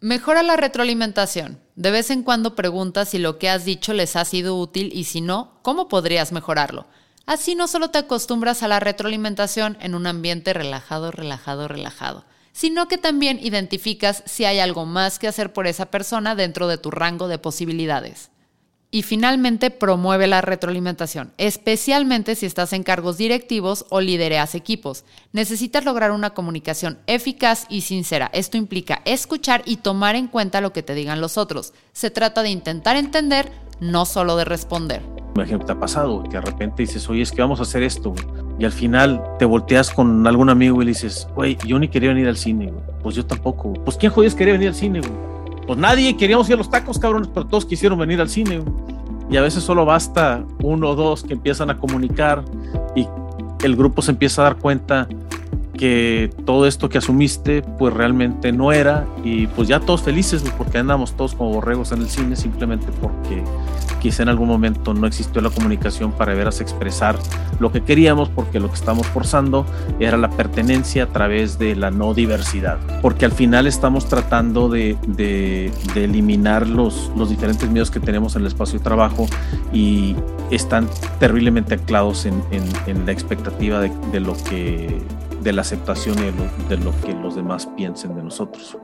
Mejora 0.01 0.41
la 0.41 0.57
retroalimentación. 0.57 1.61
De 1.75 1.91
vez 1.91 2.09
en 2.09 2.23
cuando 2.23 2.55
pregunta 2.55 3.05
si 3.05 3.19
lo 3.19 3.37
que 3.37 3.49
has 3.49 3.65
dicho 3.65 3.93
les 3.93 4.15
ha 4.15 4.25
sido 4.25 4.57
útil 4.57 4.91
y 4.93 5.03
si 5.03 5.21
no, 5.21 5.59
¿cómo 5.61 5.87
podrías 5.87 6.31
mejorarlo? 6.31 6.87
Así 7.27 7.53
no 7.53 7.67
solo 7.67 7.91
te 7.91 7.99
acostumbras 7.99 8.63
a 8.63 8.67
la 8.67 8.79
retroalimentación 8.79 9.77
en 9.79 9.93
un 9.93 10.07
ambiente 10.07 10.53
relajado, 10.53 11.11
relajado, 11.11 11.67
relajado 11.67 12.25
sino 12.55 12.87
que 12.87 12.97
también 12.97 13.37
identificas 13.41 14.23
si 14.25 14.45
hay 14.45 14.59
algo 14.59 14.85
más 14.85 15.19
que 15.19 15.27
hacer 15.27 15.51
por 15.51 15.67
esa 15.67 15.87
persona 15.87 16.35
dentro 16.35 16.69
de 16.69 16.77
tu 16.77 16.89
rango 16.89 17.27
de 17.27 17.37
posibilidades. 17.37 18.31
Y 18.95 19.03
finalmente, 19.03 19.71
promueve 19.71 20.25
la 20.25 20.39
retroalimentación, 20.39 21.33
especialmente 21.37 22.33
si 22.33 22.45
estás 22.45 22.71
en 22.71 22.83
cargos 22.83 23.17
directivos 23.17 23.85
o 23.89 23.99
lidereas 23.99 24.55
equipos. 24.55 25.03
Necesitas 25.33 25.83
lograr 25.83 26.11
una 26.11 26.29
comunicación 26.29 26.97
eficaz 27.05 27.65
y 27.67 27.81
sincera. 27.81 28.29
Esto 28.31 28.55
implica 28.55 29.01
escuchar 29.03 29.63
y 29.65 29.75
tomar 29.75 30.15
en 30.15 30.29
cuenta 30.29 30.61
lo 30.61 30.71
que 30.71 30.81
te 30.81 30.95
digan 30.95 31.19
los 31.19 31.37
otros. 31.37 31.73
Se 31.91 32.09
trata 32.09 32.41
de 32.41 32.51
intentar 32.51 32.95
entender, 32.95 33.51
no 33.81 34.05
solo 34.05 34.37
de 34.37 34.45
responder. 34.45 35.01
Imagino 35.35 35.59
que 35.59 35.65
te 35.65 35.73
ha 35.73 35.79
pasado, 35.81 36.23
que 36.23 36.37
de 36.37 36.41
repente 36.41 36.83
dices, 36.83 37.09
oye, 37.09 37.21
es 37.21 37.33
que 37.33 37.41
vamos 37.41 37.59
a 37.59 37.63
hacer 37.63 37.83
esto, 37.83 38.15
y 38.57 38.63
al 38.63 38.71
final 38.71 39.21
te 39.37 39.43
volteas 39.43 39.91
con 39.91 40.25
algún 40.25 40.49
amigo 40.49 40.81
y 40.81 40.85
le 40.85 40.91
dices, 40.91 41.27
güey, 41.35 41.57
yo 41.67 41.77
ni 41.79 41.89
quería 41.89 42.13
venir 42.13 42.29
al 42.29 42.37
cine, 42.37 42.71
Pues 43.03 43.13
yo 43.15 43.25
tampoco. 43.25 43.73
Pues 43.73 43.97
¿quién 43.97 44.13
jodidos 44.13 44.35
quería 44.35 44.53
venir 44.53 44.69
al 44.69 44.75
cine, 44.75 45.01
güey? 45.01 45.34
Pues 45.67 45.79
nadie, 45.79 46.15
queríamos 46.15 46.47
ir 46.49 46.55
a 46.55 46.57
los 46.57 46.69
tacos, 46.69 46.99
cabrones, 46.99 47.27
pero 47.33 47.45
todos 47.47 47.65
quisieron 47.65 47.97
venir 47.97 48.21
al 48.21 48.29
cine, 48.29 48.61
Y 49.29 49.37
a 49.37 49.41
veces 49.41 49.63
solo 49.63 49.85
basta 49.85 50.43
uno 50.61 50.89
o 50.89 50.95
dos 50.95 51.23
que 51.23 51.33
empiezan 51.33 51.71
a 51.71 51.77
comunicar 51.77 52.43
y 52.95 53.07
el 53.63 53.75
grupo 53.75 54.03
se 54.03 54.11
empieza 54.11 54.41
a 54.41 54.45
dar 54.45 54.57
cuenta 54.57 55.07
que 55.75 56.29
todo 56.45 56.65
esto 56.67 56.89
que 56.89 56.97
asumiste 56.97 57.61
pues 57.61 57.93
realmente 57.93 58.51
no 58.51 58.71
era. 58.71 59.05
Y 59.23 59.47
pues 59.47 59.67
ya 59.67 59.79
todos 59.79 60.01
felices 60.01 60.43
porque 60.57 60.77
andamos 60.77 61.13
todos 61.15 61.35
como 61.35 61.51
borregos 61.51 61.91
en 61.91 62.01
el 62.01 62.09
cine 62.09 62.35
simplemente 62.35 62.87
porque 63.01 63.43
quizá 64.01 64.23
en 64.23 64.29
algún 64.29 64.47
momento 64.47 64.93
no 64.93 65.07
existió 65.07 65.41
la 65.41 65.49
comunicación 65.49 66.11
para 66.11 66.33
veras 66.35 66.61
expresar 66.61 67.17
lo 67.59 67.71
que 67.71 67.81
queríamos 67.81 68.29
porque 68.29 68.59
lo 68.59 68.67
que 68.67 68.75
estamos 68.75 69.07
forzando 69.07 69.65
era 69.99 70.15
la 70.17 70.29
pertenencia 70.29 71.05
a 71.05 71.07
través 71.07 71.57
de 71.57 71.75
la 71.75 71.91
no 71.91 72.13
diversidad. 72.13 72.77
Porque 73.01 73.25
al 73.25 73.31
final 73.31 73.67
estamos 73.67 74.07
tratando 74.07 74.69
de, 74.69 74.97
de, 75.07 75.71
eliminar 75.95 76.67
los, 76.67 77.11
los 77.15 77.29
diferentes 77.29 77.69
miedos 77.69 77.89
que 77.89 77.99
tenemos 77.99 78.35
en 78.35 78.41
el 78.41 78.47
espacio 78.47 78.77
de 78.79 78.83
trabajo 78.83 79.25
y 79.73 80.15
están 80.51 80.87
terriblemente 81.19 81.73
anclados 81.73 82.25
en, 82.25 82.35
en, 82.51 82.63
en 82.85 83.05
la 83.05 83.11
expectativa 83.11 83.79
de, 83.79 83.91
de 84.11 84.19
lo 84.19 84.35
que 84.49 85.01
de 85.41 85.53
la 85.53 85.61
aceptación 85.61 86.17
y 86.19 86.69
de 86.69 86.77
lo, 86.77 86.91
que 87.01 87.13
los 87.13 87.35
demás 87.35 87.67
piensen 87.75 88.15
de 88.15 88.23
nosotros. 88.23 88.77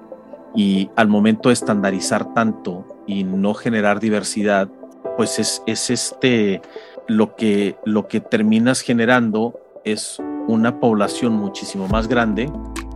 Y 0.56 0.90
al 0.96 1.08
momento 1.08 1.50
de 1.50 1.54
estandarizar 1.54 2.34
tanto 2.34 2.86
y 3.08 3.24
no 3.24 3.54
generar 3.54 4.00
diversidad, 4.00 4.70
pues 5.18 5.40
es, 5.40 5.64
es 5.66 5.90
este 5.90 6.62
lo 7.08 7.36
que, 7.36 7.78
lo 7.86 8.08
que 8.08 8.22
terminas 8.22 8.82
generando 8.82 9.60
es 9.84 10.22
una 10.48 10.80
población 10.80 11.34
muchísimo 11.34 11.88
más 11.88 12.08
grande 12.08 12.52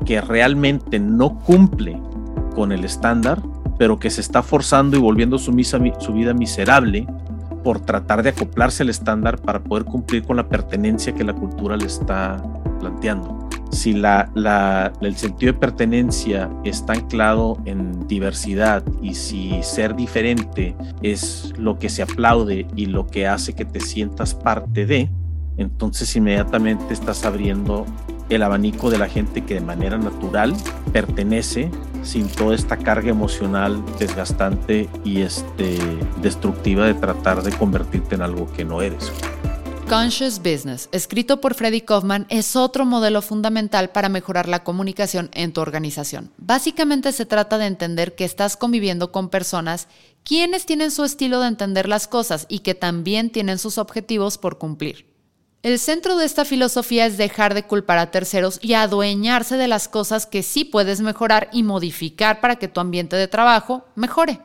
que 0.05 0.21
realmente 0.21 0.99
no 0.99 1.39
cumple 1.39 1.99
con 2.55 2.71
el 2.71 2.85
estándar, 2.85 3.41
pero 3.77 3.99
que 3.99 4.09
se 4.09 4.21
está 4.21 4.43
forzando 4.43 4.97
y 4.97 4.99
volviendo 4.99 5.37
su, 5.37 5.51
su 5.99 6.13
vida 6.13 6.33
miserable 6.33 7.07
por 7.65 7.79
tratar 7.79 8.21
de 8.21 8.29
acoplarse 8.29 8.83
al 8.83 8.89
estándar 8.89 9.41
para 9.41 9.59
poder 9.59 9.85
cumplir 9.85 10.23
con 10.23 10.37
la 10.37 10.47
pertenencia 10.47 11.15
que 11.15 11.23
la 11.23 11.33
cultura 11.33 11.75
le 11.75 11.87
está 11.87 12.37
planteando. 12.79 13.49
Si 13.71 13.93
la, 13.93 14.93
el 15.01 15.15
sentido 15.17 15.51
de 15.51 15.59
pertenencia 15.59 16.47
está 16.63 16.93
anclado 16.93 17.57
en 17.65 18.07
diversidad 18.07 18.83
y 19.01 19.15
si 19.15 19.63
ser 19.63 19.95
diferente 19.95 20.75
es 21.01 21.53
lo 21.57 21.79
que 21.79 21.89
se 21.89 22.03
aplaude 22.03 22.67
y 22.75 22.85
lo 22.85 23.07
que 23.07 23.25
hace 23.25 23.53
que 23.53 23.65
te 23.65 23.79
sientas 23.79 24.35
parte 24.35 24.85
de, 24.85 25.09
entonces 25.57 26.15
inmediatamente 26.15 26.93
estás 26.93 27.25
abriendo 27.25 27.87
el 28.29 28.43
abanico 28.43 28.89
de 28.89 28.97
la 28.97 29.07
gente 29.07 29.43
que 29.43 29.55
de 29.55 29.61
manera 29.61 29.97
natural 29.97 30.53
pertenece 30.91 31.71
sin 32.03 32.27
toda 32.27 32.55
esta 32.55 32.77
carga 32.77 33.09
emocional 33.09 33.83
desgastante 33.99 34.89
y 35.03 35.21
este, 35.21 35.77
destructiva 36.21 36.85
de 36.85 36.93
tratar 36.93 37.43
de 37.43 37.51
convertirte 37.51 38.15
en 38.15 38.21
algo 38.21 38.51
que 38.53 38.63
no 38.63 38.81
eres. 38.81 39.11
Conscious 39.89 40.39
Business, 40.39 40.89
escrito 40.91 41.39
por 41.41 41.53
Freddy 41.53 41.81
Kaufman, 41.81 42.25
es 42.29 42.55
otro 42.55 42.85
modelo 42.85 43.21
fundamental 43.21 43.91
para 43.91 44.09
mejorar 44.09 44.47
la 44.49 44.63
comunicación 44.63 45.29
en 45.33 45.53
tu 45.53 45.61
organización. 45.61 46.31
Básicamente 46.37 47.11
se 47.11 47.27
trata 47.27 47.59
de 47.59 47.67
entender 47.67 48.15
que 48.15 48.25
estás 48.25 48.57
conviviendo 48.57 49.11
con 49.11 49.29
personas 49.29 49.87
quienes 50.23 50.65
tienen 50.65 50.89
su 50.89 51.03
estilo 51.03 51.39
de 51.39 51.49
entender 51.49 51.87
las 51.87 52.07
cosas 52.07 52.47
y 52.49 52.59
que 52.59 52.73
también 52.73 53.29
tienen 53.29 53.59
sus 53.59 53.77
objetivos 53.77 54.39
por 54.39 54.57
cumplir. 54.57 55.14
El 55.65 55.79
centro 55.79 56.15
de 56.15 56.27
esta 56.27 56.45
filosofía 56.45 57.07
es 57.07 57.17
dejar 57.17 57.55
de 57.55 57.63
culpar 57.63 57.97
a 57.97 58.11
terceros 58.11 58.59
y 58.61 58.75
adueñarse 58.75 59.57
de 59.57 59.67
las 59.67 59.87
cosas 59.87 60.27
que 60.27 60.43
sí 60.43 60.63
puedes 60.63 61.01
mejorar 61.01 61.49
y 61.51 61.63
modificar 61.63 62.39
para 62.39 62.57
que 62.57 62.67
tu 62.67 62.79
ambiente 62.79 63.15
de 63.15 63.27
trabajo 63.27 63.83
mejore. 63.95 64.41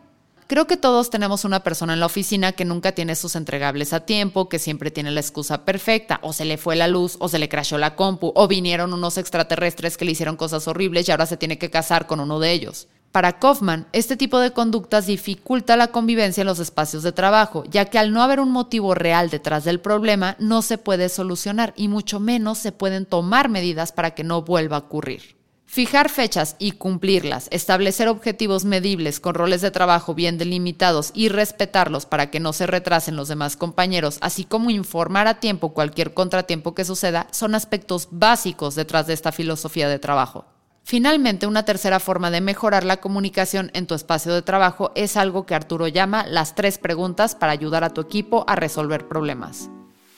Creo 0.46 0.66
que 0.66 0.78
todos 0.78 1.10
tenemos 1.10 1.44
una 1.44 1.62
persona 1.62 1.92
en 1.92 2.00
la 2.00 2.06
oficina 2.06 2.52
que 2.52 2.64
nunca 2.64 2.92
tiene 2.92 3.16
sus 3.16 3.36
entregables 3.36 3.92
a 3.92 4.06
tiempo, 4.06 4.48
que 4.48 4.58
siempre 4.58 4.90
tiene 4.90 5.10
la 5.10 5.20
excusa 5.20 5.66
perfecta, 5.66 6.20
o 6.22 6.32
se 6.32 6.46
le 6.46 6.56
fue 6.56 6.74
la 6.74 6.88
luz, 6.88 7.18
o 7.18 7.28
se 7.28 7.38
le 7.38 7.50
crashó 7.50 7.76
la 7.76 7.96
compu, 7.96 8.32
o 8.34 8.48
vinieron 8.48 8.94
unos 8.94 9.18
extraterrestres 9.18 9.98
que 9.98 10.06
le 10.06 10.12
hicieron 10.12 10.38
cosas 10.38 10.66
horribles 10.68 11.06
y 11.06 11.10
ahora 11.10 11.26
se 11.26 11.36
tiene 11.36 11.58
que 11.58 11.68
casar 11.68 12.06
con 12.06 12.20
uno 12.20 12.40
de 12.40 12.50
ellos. 12.52 12.88
Para 13.12 13.40
Kaufman, 13.40 13.88
este 13.92 14.16
tipo 14.16 14.38
de 14.38 14.52
conductas 14.52 15.06
dificulta 15.06 15.76
la 15.76 15.88
convivencia 15.88 16.42
en 16.42 16.46
los 16.46 16.60
espacios 16.60 17.02
de 17.02 17.10
trabajo, 17.10 17.64
ya 17.68 17.86
que 17.86 17.98
al 17.98 18.12
no 18.12 18.22
haber 18.22 18.38
un 18.38 18.52
motivo 18.52 18.94
real 18.94 19.30
detrás 19.30 19.64
del 19.64 19.80
problema, 19.80 20.36
no 20.38 20.62
se 20.62 20.78
puede 20.78 21.08
solucionar 21.08 21.72
y 21.76 21.88
mucho 21.88 22.20
menos 22.20 22.58
se 22.58 22.70
pueden 22.70 23.06
tomar 23.06 23.48
medidas 23.48 23.90
para 23.90 24.12
que 24.12 24.22
no 24.22 24.42
vuelva 24.42 24.76
a 24.76 24.80
ocurrir. 24.80 25.36
Fijar 25.66 26.08
fechas 26.08 26.54
y 26.60 26.72
cumplirlas, 26.72 27.48
establecer 27.50 28.06
objetivos 28.06 28.64
medibles 28.64 29.18
con 29.18 29.34
roles 29.34 29.60
de 29.60 29.72
trabajo 29.72 30.14
bien 30.14 30.38
delimitados 30.38 31.10
y 31.12 31.30
respetarlos 31.30 32.06
para 32.06 32.30
que 32.30 32.38
no 32.38 32.52
se 32.52 32.68
retrasen 32.68 33.16
los 33.16 33.26
demás 33.26 33.56
compañeros, 33.56 34.18
así 34.20 34.44
como 34.44 34.70
informar 34.70 35.26
a 35.26 35.40
tiempo 35.40 35.70
cualquier 35.70 36.14
contratiempo 36.14 36.74
que 36.76 36.84
suceda, 36.84 37.26
son 37.32 37.56
aspectos 37.56 38.06
básicos 38.12 38.76
detrás 38.76 39.08
de 39.08 39.14
esta 39.14 39.32
filosofía 39.32 39.88
de 39.88 39.98
trabajo. 39.98 40.44
Finalmente, 40.90 41.46
una 41.46 41.64
tercera 41.64 42.00
forma 42.00 42.32
de 42.32 42.40
mejorar 42.40 42.82
la 42.82 42.96
comunicación 42.96 43.70
en 43.74 43.86
tu 43.86 43.94
espacio 43.94 44.34
de 44.34 44.42
trabajo 44.42 44.90
es 44.96 45.16
algo 45.16 45.46
que 45.46 45.54
Arturo 45.54 45.86
llama 45.86 46.26
las 46.26 46.56
tres 46.56 46.78
preguntas 46.78 47.36
para 47.36 47.52
ayudar 47.52 47.84
a 47.84 47.90
tu 47.90 48.00
equipo 48.00 48.44
a 48.48 48.56
resolver 48.56 49.06
problemas. 49.06 49.70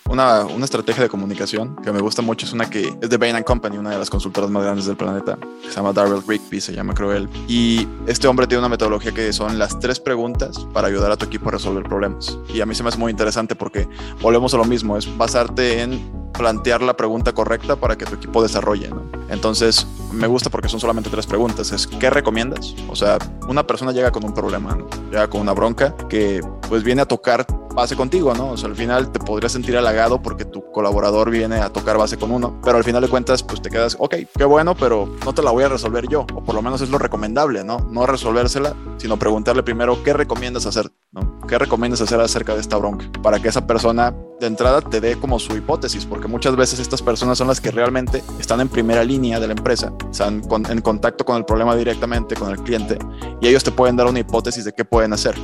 Una, 0.09 0.47
una, 0.47 0.65
estrategia 0.65 1.03
de 1.03 1.11
comunicación 1.11 1.77
que 1.77 1.93
me 1.93 2.01
gusta 2.01 2.23
mucho 2.23 2.47
es 2.47 2.55
una 2.55 2.71
que 2.71 2.91
es 3.03 3.11
de 3.11 3.17
Bain 3.19 3.43
Company, 3.43 3.77
una 3.77 3.91
de 3.91 3.99
las 3.99 4.09
consultoras 4.09 4.49
más 4.49 4.63
grandes 4.63 4.87
del 4.87 4.97
planeta. 4.97 5.37
Se 5.69 5.77
llama 5.77 5.93
Darrell 5.93 6.23
Rigby, 6.27 6.59
se 6.59 6.73
llama 6.73 6.95
creo 6.95 7.13
él. 7.13 7.29
Y 7.47 7.87
este 8.07 8.27
hombre 8.27 8.47
tiene 8.47 8.61
una 8.61 8.71
metodología 8.71 9.13
que 9.13 9.31
son 9.35 9.59
las 9.59 9.79
tres 9.79 10.01
preguntas 10.01 10.67
para 10.73 10.89
ayudar 10.89 11.13
a 11.13 11.19
tu 11.19 11.27
equipo 11.27 11.51
a 11.51 11.53
resolver 11.53 11.85
problemas. 11.85 12.39
Y 12.49 12.63
a 12.63 12.67
mí 12.67 12.75
se 12.75 12.83
me 12.83 12.89
hace 12.89 12.97
muy 12.97 13.11
interesante 13.11 13.55
porque 13.55 13.87
volvemos 14.23 14.55
a 14.55 14.57
lo 14.57 14.65
mismo, 14.65 14.97
es 14.97 15.19
basarte 15.19 15.83
en 15.83 16.22
plantear 16.43 16.83
la 16.83 16.97
pregunta 16.97 17.33
correcta 17.33 17.77
para 17.77 17.97
que 17.97 18.05
tu 18.05 18.17
equipo 18.17 18.43
desarrolle. 18.43 18.91
Entonces, 19.29 19.87
me 20.11 20.27
gusta 20.27 20.51
porque 20.51 20.69
son 20.69 20.81
solamente 20.81 21.09
tres 21.09 21.25
preguntas. 21.25 21.71
Es, 21.71 21.87
¿qué 21.87 22.11
recomiendas? 22.11 22.75
O 22.89 22.97
sea, 22.97 23.17
una 23.47 23.65
persona 23.65 23.93
llega 23.93 24.11
con 24.11 24.25
un 24.25 24.35
problema, 24.35 24.77
llega 25.09 25.31
con 25.31 25.41
una 25.41 25.53
bronca 25.53 25.95
que 26.09 26.41
pues 26.69 26.83
viene 26.83 27.03
a 27.03 27.07
tocar 27.07 27.47
base 27.77 27.95
contigo, 27.95 28.35
¿no? 28.35 28.51
O 28.51 28.57
sea, 28.57 28.69
al 28.69 28.75
final 28.75 29.13
te 29.13 29.21
podrías 29.21 29.53
sentir 29.53 29.77
halagado 29.77 30.21
porque 30.21 30.45
tu 30.45 30.63
colaborador 30.73 31.31
viene 31.31 31.57
a 31.57 31.71
tocar 31.71 31.99
base 31.99 32.19
con 32.19 32.31
uno, 32.31 32.59
pero 32.65 32.79
al 32.79 32.85
final 32.85 33.03
de 33.03 33.09
cuentas, 33.09 33.43
pues 33.43 33.63
te 33.63 33.71
quedas, 33.71 33.97
ok, 33.99 34.17
qué 34.37 34.45
bueno, 34.45 34.75
pero 34.75 35.09
no 35.25 35.33
te 35.33 35.43
la 35.43 35.51
voy 35.51 35.65
a 35.65 35.69
resolver 35.69 36.09
yo, 36.09 36.27
o 36.35 36.43
por 36.43 36.55
lo 36.55 36.63
menos 36.63 36.81
es 36.81 36.91
lo 36.91 36.99
recomendable, 36.99 37.63
¿no? 37.63 37.79
No 37.91 38.07
resolvérsela, 38.07 38.75
sino 38.97 39.19
preguntarle 39.19 39.63
primero 39.63 40.03
qué 40.03 40.13
recomiendas 40.13 40.67
hacer, 40.67 40.91
¿no? 41.13 41.41
¿Qué 41.47 41.59
recomiendas 41.59 42.01
hacer 42.01 42.21
acerca 42.21 42.55
de 42.55 42.61
esta 42.61 42.77
bronca? 42.77 43.05
Para 43.23 43.39
que 43.41 43.49
esa 43.49 43.67
persona 43.67 44.15
de 44.41 44.47
entrada 44.47 44.81
te 44.81 45.01
dé 45.01 45.17
como 45.17 45.39
su 45.39 45.57
hipótesis, 45.57 46.07
porque 46.07 46.27
muchas 46.27 46.57
veces 46.57 46.81
estas 46.81 47.03
personas 47.03 47.39
son 47.39 47.49
las 47.49 47.61
que 47.61 47.71
realmente 47.71 48.23
están 48.41 48.61
en 48.61 48.69
primera 48.69 49.05
línea 49.05 49.39
de 49.39 49.47
la 49.47 49.53
empresa, 49.53 49.93
están 50.11 50.43
en 50.69 50.81
contacto 50.81 51.25
con 51.25 51.37
el 51.37 51.45
problema 51.45 51.77
directamente 51.77 52.35
con 52.35 52.51
el 52.51 52.59
cliente 52.59 52.99
y 53.41 53.49
ellos 53.49 53.63
te 53.63 53.71
pueden 53.71 53.97
dar 53.97 54.07
una 54.07 54.21
hipótesis 54.21 54.65
de 54.65 54.73
qué 54.73 54.85
pueden 54.85 55.13
hacer. 55.13 55.35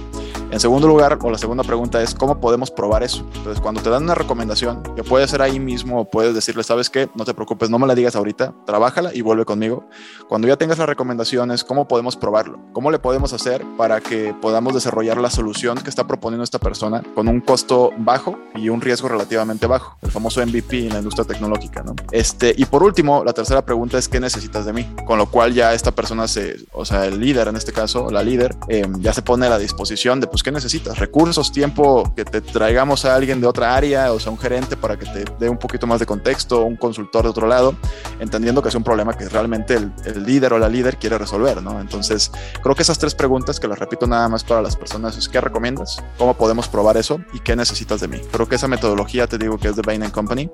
En 0.50 0.60
segundo 0.60 0.88
lugar, 0.88 1.18
o 1.20 1.30
la 1.30 1.36
segunda 1.36 1.62
pregunta 1.62 2.02
es, 2.02 2.14
¿cómo 2.14 2.40
podemos 2.40 2.70
probar 2.70 3.02
eso? 3.02 3.26
Entonces, 3.34 3.60
cuando 3.60 3.82
te 3.82 3.90
dan 3.90 4.04
una 4.04 4.14
recomendación, 4.14 4.82
que 4.96 5.04
puede 5.04 5.17
ser 5.26 5.42
ahí 5.42 5.58
mismo, 5.58 6.08
puedes 6.08 6.34
decirle, 6.34 6.62
¿sabes 6.62 6.90
qué? 6.90 7.08
No 7.14 7.24
te 7.24 7.34
preocupes, 7.34 7.70
no 7.70 7.78
me 7.78 7.86
la 7.86 7.94
digas 7.94 8.14
ahorita, 8.14 8.54
trabájala 8.66 9.14
y 9.14 9.22
vuelve 9.22 9.44
conmigo. 9.44 9.88
Cuando 10.28 10.46
ya 10.46 10.56
tengas 10.56 10.78
las 10.78 10.88
recomendaciones, 10.88 11.64
¿cómo 11.64 11.88
podemos 11.88 12.16
probarlo? 12.16 12.60
¿Cómo 12.72 12.90
le 12.90 12.98
podemos 12.98 13.32
hacer 13.32 13.64
para 13.76 14.00
que 14.00 14.34
podamos 14.40 14.74
desarrollar 14.74 15.18
la 15.18 15.30
solución 15.30 15.78
que 15.78 15.90
está 15.90 16.06
proponiendo 16.06 16.44
esta 16.44 16.58
persona 16.58 17.02
con 17.14 17.28
un 17.28 17.40
costo 17.40 17.90
bajo 17.98 18.38
y 18.54 18.68
un 18.68 18.80
riesgo 18.80 19.08
relativamente 19.08 19.66
bajo? 19.66 19.98
El 20.02 20.10
famoso 20.10 20.44
MVP 20.46 20.86
en 20.86 20.92
la 20.92 20.98
industria 20.98 21.24
tecnológica, 21.24 21.82
¿no? 21.82 21.94
Este, 22.12 22.54
y 22.56 22.66
por 22.66 22.82
último, 22.82 23.24
la 23.24 23.32
tercera 23.32 23.64
pregunta 23.64 23.98
es, 23.98 24.08
¿qué 24.08 24.20
necesitas 24.20 24.66
de 24.66 24.72
mí? 24.72 24.86
Con 25.06 25.18
lo 25.18 25.30
cual 25.30 25.54
ya 25.54 25.74
esta 25.74 25.92
persona 25.92 26.28
se, 26.28 26.56
o 26.72 26.84
sea, 26.84 27.06
el 27.06 27.18
líder 27.18 27.48
en 27.48 27.56
este 27.56 27.72
caso, 27.72 28.10
la 28.10 28.22
líder, 28.22 28.56
eh, 28.68 28.86
ya 28.98 29.12
se 29.12 29.22
pone 29.22 29.46
a 29.46 29.50
la 29.50 29.58
disposición 29.58 30.20
de, 30.20 30.26
pues, 30.26 30.42
¿qué 30.42 30.52
necesitas? 30.52 30.98
Recursos, 30.98 31.52
tiempo, 31.52 32.12
que 32.14 32.24
te 32.24 32.40
traigamos 32.40 33.04
a 33.04 33.14
alguien 33.14 33.40
de 33.40 33.46
otra 33.46 33.74
área, 33.74 34.12
o 34.12 34.20
sea, 34.20 34.32
un 34.32 34.38
gerente 34.38 34.76
para 34.76 34.98
que 34.98 35.06
te 35.12 35.24
dé 35.38 35.48
un 35.48 35.58
poquito 35.58 35.86
más 35.86 36.00
de 36.00 36.06
contexto, 36.06 36.62
un 36.64 36.76
consultor 36.76 37.24
de 37.24 37.30
otro 37.30 37.46
lado, 37.46 37.74
entendiendo 38.20 38.62
que 38.62 38.68
es 38.68 38.74
un 38.74 38.84
problema 38.84 39.14
que 39.14 39.28
realmente 39.28 39.74
el, 39.74 39.92
el 40.04 40.24
líder 40.24 40.52
o 40.52 40.58
la 40.58 40.68
líder 40.68 40.96
quiere 40.96 41.18
resolver, 41.18 41.62
¿no? 41.62 41.80
Entonces, 41.80 42.30
creo 42.62 42.74
que 42.74 42.82
esas 42.82 42.98
tres 42.98 43.14
preguntas, 43.14 43.60
que 43.60 43.68
las 43.68 43.78
repito 43.78 44.06
nada 44.06 44.28
más 44.28 44.44
para 44.44 44.62
las 44.62 44.76
personas, 44.76 45.16
es 45.16 45.28
¿qué 45.28 45.40
recomiendas? 45.40 46.02
¿Cómo 46.16 46.34
podemos 46.34 46.68
probar 46.68 46.96
eso? 46.96 47.20
¿Y 47.32 47.40
qué 47.40 47.56
necesitas 47.56 48.00
de 48.00 48.08
mí? 48.08 48.20
Creo 48.30 48.48
que 48.48 48.56
esa 48.56 48.68
metodología, 48.68 49.26
te 49.26 49.38
digo 49.38 49.58
que 49.58 49.68
es 49.68 49.76
de 49.76 49.82
Bain 49.82 50.08
Company, 50.10 50.50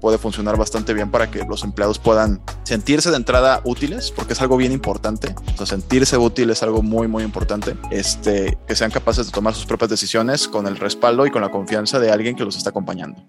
puede 0.00 0.18
funcionar 0.18 0.56
bastante 0.56 0.94
bien 0.94 1.10
para 1.10 1.30
que 1.30 1.44
los 1.44 1.64
empleados 1.64 1.98
puedan 1.98 2.40
sentirse 2.64 3.10
de 3.10 3.16
entrada 3.16 3.60
útiles, 3.64 4.10
porque 4.10 4.32
es 4.32 4.40
algo 4.40 4.56
bien 4.56 4.72
importante. 4.72 5.34
O 5.58 5.66
sentirse 5.66 6.16
útil 6.16 6.50
es 6.50 6.62
algo 6.62 6.82
muy, 6.82 7.08
muy 7.08 7.22
importante. 7.22 7.76
Este, 7.90 8.58
que 8.66 8.74
sean 8.74 8.90
capaces 8.90 9.26
de 9.26 9.32
tomar 9.32 9.54
sus 9.54 9.66
propias 9.66 9.90
decisiones 9.90 10.48
con 10.48 10.66
el 10.66 10.76
respaldo 10.76 11.26
y 11.26 11.30
con 11.30 11.42
la 11.42 11.50
confianza 11.50 11.98
de 11.98 12.10
alguien 12.10 12.36
que 12.36 12.44
los 12.44 12.56
está 12.56 12.70
acompañando. 12.70 13.22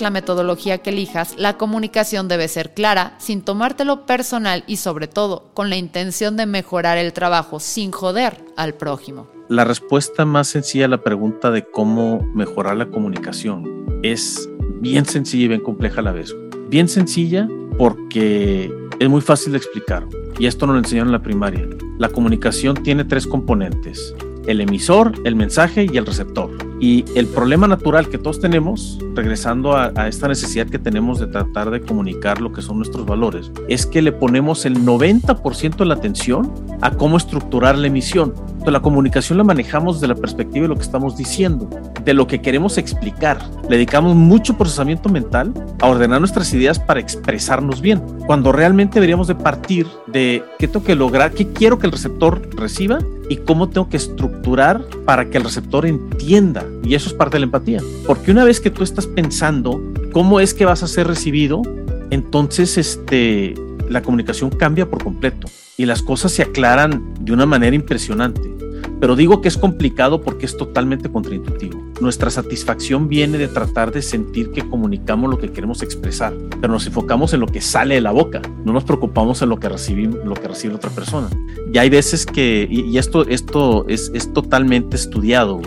La 0.00 0.10
metodología 0.10 0.78
que 0.78 0.90
elijas, 0.90 1.34
la 1.38 1.56
comunicación 1.56 2.28
debe 2.28 2.48
ser 2.48 2.74
clara, 2.74 3.14
sin 3.18 3.42
tomártelo 3.42 4.06
personal 4.06 4.64
y 4.66 4.76
sobre 4.76 5.06
todo 5.06 5.44
con 5.54 5.70
la 5.70 5.76
intención 5.76 6.36
de 6.36 6.46
mejorar 6.46 6.98
el 6.98 7.12
trabajo 7.12 7.60
sin 7.60 7.92
joder 7.92 8.44
al 8.56 8.74
prójimo. 8.74 9.28
La 9.48 9.64
respuesta 9.64 10.24
más 10.24 10.48
sencilla 10.48 10.86
a 10.86 10.88
la 10.88 11.02
pregunta 11.02 11.50
de 11.50 11.64
cómo 11.64 12.22
mejorar 12.34 12.76
la 12.76 12.90
comunicación 12.90 14.00
es 14.02 14.48
bien 14.80 15.04
sencilla 15.04 15.44
y 15.44 15.48
bien 15.48 15.60
compleja 15.60 16.00
a 16.00 16.04
la 16.04 16.12
vez. 16.12 16.34
Bien 16.68 16.88
sencilla 16.88 17.48
porque 17.78 18.72
es 18.98 19.08
muy 19.08 19.20
fácil 19.20 19.52
de 19.52 19.58
explicar 19.58 20.06
y 20.38 20.46
esto 20.46 20.66
nos 20.66 20.74
lo 20.74 20.80
enseñaron 20.80 21.08
en 21.08 21.12
la 21.12 21.22
primaria. 21.22 21.68
La 21.98 22.08
comunicación 22.08 22.82
tiene 22.82 23.04
tres 23.04 23.26
componentes 23.26 24.14
el 24.46 24.60
emisor, 24.60 25.12
el 25.24 25.36
mensaje 25.36 25.86
y 25.90 25.96
el 25.96 26.06
receptor. 26.06 26.50
Y 26.80 27.04
el 27.14 27.26
problema 27.26 27.66
natural 27.66 28.08
que 28.08 28.18
todos 28.18 28.40
tenemos, 28.40 28.98
regresando 29.14 29.76
a, 29.76 29.90
esta 30.08 30.28
necesidad 30.28 30.66
que 30.66 30.78
tenemos 30.78 31.18
de 31.18 31.28
tratar 31.28 31.70
de 31.70 31.80
comunicar 31.80 32.40
lo 32.40 32.52
que 32.52 32.62
son 32.62 32.76
nuestros 32.76 33.06
valores, 33.06 33.50
es 33.68 33.86
que 33.86 34.02
le 34.02 34.12
ponemos 34.12 34.66
el 34.66 34.84
90% 34.84 35.76
de 35.76 35.84
la 35.86 35.94
atención 35.94 36.52
a 36.82 36.90
cómo 36.90 37.16
estructurar 37.16 37.78
la 37.78 37.86
emisión. 37.86 38.34
Entonces, 38.36 38.72
la 38.72 38.82
comunicación 38.82 39.38
la 39.38 39.44
manejamos 39.44 40.00
de 40.00 40.08
la 40.08 40.14
perspectiva 40.14 40.64
de 40.64 40.68
lo 40.68 40.76
que 40.76 40.82
estamos 40.82 41.16
diciendo, 41.16 41.70
de 42.04 42.14
lo 42.14 42.26
que 42.26 42.40
queremos 42.40 42.76
explicar. 42.76 43.38
Le 43.68 43.76
dedicamos 43.76 44.14
mucho 44.14 44.56
procesamiento 44.56 45.08
mental 45.08 45.54
a 45.80 45.88
ordenar 45.88 46.20
nuestras 46.20 46.52
ideas 46.52 46.78
para 46.78 47.00
expresarnos 47.00 47.80
bien, 47.80 48.02
cuando 48.26 48.52
realmente 48.52 48.94
deberíamos 48.94 49.28
de 49.28 49.34
partir 49.34 49.86
de 50.06 50.42
qué 50.58 50.68
tengo 50.68 50.84
que 50.84 50.94
lograr, 50.94 51.32
qué 51.32 51.48
quiero 51.48 51.78
que 51.78 51.86
el 51.86 51.92
receptor 51.92 52.48
reciba 52.56 52.98
y 53.28 53.36
cómo 53.36 53.68
tengo 53.68 53.88
que 53.88 53.96
estructurar 53.96 54.84
para 55.04 55.30
que 55.30 55.38
el 55.38 55.44
receptor 55.44 55.86
entienda. 55.86 56.64
Y 56.82 56.94
eso 56.94 57.08
es 57.08 57.14
parte 57.14 57.36
de 57.36 57.40
la 57.40 57.46
empatía. 57.46 57.80
Porque 58.06 58.30
una 58.30 58.44
vez 58.44 58.60
que 58.60 58.70
tú 58.70 58.82
estás 58.82 59.06
pensando 59.06 59.80
cómo 60.12 60.40
es 60.40 60.54
que 60.54 60.64
vas 60.64 60.82
a 60.82 60.88
ser 60.88 61.06
recibido, 61.06 61.62
entonces 62.10 62.78
este, 62.78 63.54
la 63.88 64.02
comunicación 64.02 64.50
cambia 64.50 64.88
por 64.88 65.02
completo 65.02 65.48
y 65.76 65.86
las 65.86 66.02
cosas 66.02 66.32
se 66.32 66.42
aclaran 66.42 67.14
de 67.20 67.32
una 67.32 67.46
manera 67.46 67.74
impresionante. 67.74 68.52
Pero 69.00 69.16
digo 69.16 69.40
que 69.40 69.48
es 69.48 69.56
complicado 69.56 70.22
porque 70.22 70.46
es 70.46 70.56
totalmente 70.56 71.10
contraintuitivo. 71.10 71.82
Nuestra 72.04 72.28
satisfacción 72.28 73.08
viene 73.08 73.38
de 73.38 73.48
tratar 73.48 73.90
de 73.90 74.02
sentir 74.02 74.50
que 74.50 74.60
comunicamos 74.68 75.30
lo 75.30 75.38
que 75.38 75.50
queremos 75.50 75.82
expresar, 75.82 76.34
pero 76.60 76.70
nos 76.70 76.86
enfocamos 76.86 77.32
en 77.32 77.40
lo 77.40 77.46
que 77.46 77.62
sale 77.62 77.94
de 77.94 78.02
la 78.02 78.10
boca, 78.10 78.42
no 78.62 78.74
nos 78.74 78.84
preocupamos 78.84 79.40
en 79.40 79.48
lo 79.48 79.58
que 79.58 79.70
recibimos, 79.70 80.18
lo 80.22 80.34
que 80.34 80.46
recibe 80.46 80.74
otra 80.74 80.90
persona. 80.90 81.30
Y 81.72 81.78
hay 81.78 81.88
veces 81.88 82.26
que, 82.26 82.68
y, 82.70 82.98
esto, 82.98 83.26
esto 83.26 83.88
es, 83.88 84.10
es 84.12 84.30
totalmente 84.34 84.96
estudiado, 84.96 85.62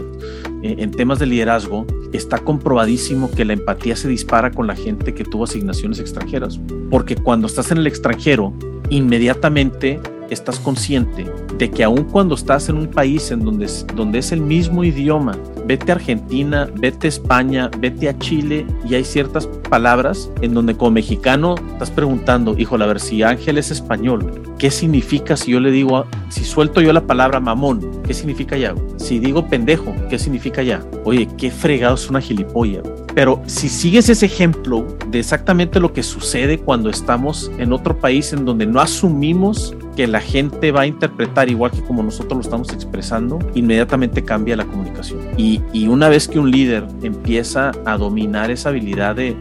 eh, 0.61 0.75
en 0.77 0.91
temas 0.91 1.17
de 1.17 1.25
liderazgo, 1.25 1.87
está 2.13 2.37
comprobadísimo 2.37 3.31
que 3.31 3.43
la 3.43 3.53
empatía 3.53 3.95
se 3.95 4.07
dispara 4.07 4.51
con 4.51 4.67
la 4.67 4.75
gente 4.75 5.15
que 5.15 5.23
tuvo 5.23 5.45
asignaciones 5.45 5.97
extranjeras. 5.97 6.59
Porque 6.91 7.15
cuando 7.15 7.47
estás 7.47 7.71
en 7.71 7.79
el 7.79 7.87
extranjero, 7.87 8.53
inmediatamente 8.91 9.99
estás 10.29 10.59
consciente 10.59 11.25
de 11.57 11.71
que 11.71 11.83
aun 11.83 12.03
cuando 12.03 12.35
estás 12.35 12.69
en 12.69 12.77
un 12.77 12.87
país 12.87 13.31
en 13.31 13.43
donde, 13.43 13.67
donde 13.95 14.19
es 14.19 14.31
el 14.31 14.41
mismo 14.41 14.83
idioma, 14.83 15.35
vete 15.67 15.91
a 15.91 15.95
Argentina, 15.95 16.69
vete 16.75 17.07
a 17.07 17.09
España, 17.09 17.69
vete 17.77 18.07
a 18.07 18.17
Chile 18.17 18.65
y 18.87 18.95
hay 18.95 19.03
ciertas 19.03 19.47
palabras 19.69 20.31
en 20.41 20.53
donde 20.53 20.77
como 20.77 20.91
mexicano 20.91 21.55
estás 21.73 21.91
preguntando, 21.91 22.57
híjole, 22.57 22.85
a 22.85 22.87
ver 22.87 22.99
si 23.01 23.21
Ángel 23.21 23.57
es 23.57 23.69
español, 23.69 24.55
¿qué 24.57 24.71
significa 24.71 25.35
si 25.35 25.51
yo 25.51 25.59
le 25.59 25.71
digo, 25.71 26.05
si 26.29 26.45
suelto 26.45 26.79
yo 26.79 26.93
la 26.93 27.05
palabra 27.05 27.41
mamón, 27.41 28.01
¿qué 28.03 28.13
significa 28.13 28.57
ya? 28.57 28.73
Si 28.95 29.19
digo 29.19 29.47
pendejo, 29.47 29.93
¿qué 30.09 30.17
significa 30.17 30.63
ya? 30.63 30.81
Oye, 31.03 31.27
qué 31.37 31.51
fregado 31.51 31.95
es 31.95 32.09
una 32.09 32.21
gilipollas. 32.21 32.83
Pero 33.17 33.41
si 33.47 33.67
sigues 33.67 34.09
ese 34.09 34.27
ejemplo 34.27 34.85
de 35.09 35.17
exactamente 35.17 35.79
lo 35.79 35.91
que 35.91 36.03
sucede 36.03 36.59
cuando 36.59 36.91
estamos 36.91 37.51
en 37.57 37.73
otro 37.73 37.97
país 37.97 38.31
en 38.31 38.45
donde 38.45 38.67
no 38.67 38.79
asumimos 38.79 39.75
que 39.95 40.05
la 40.05 40.21
gente 40.21 40.71
va 40.71 40.81
a 40.81 40.85
interpretar 40.85 41.49
igual 41.49 41.71
que 41.71 41.81
como 41.81 42.03
nosotros 42.03 42.33
lo 42.33 42.41
estamos 42.41 42.71
expresando, 42.71 43.39
inmediatamente 43.55 44.23
cambia 44.23 44.55
la 44.55 44.65
comunicación. 44.65 45.19
Y, 45.35 45.87
una 45.87 46.09
vez 46.09 46.27
que 46.27 46.37
un 46.37 46.51
líder 46.51 46.85
empieza 47.01 47.71
a 47.85 47.97
dominar 47.97 48.51
esa 48.51 48.69
habilidad 48.69 49.15
de, 49.15 49.35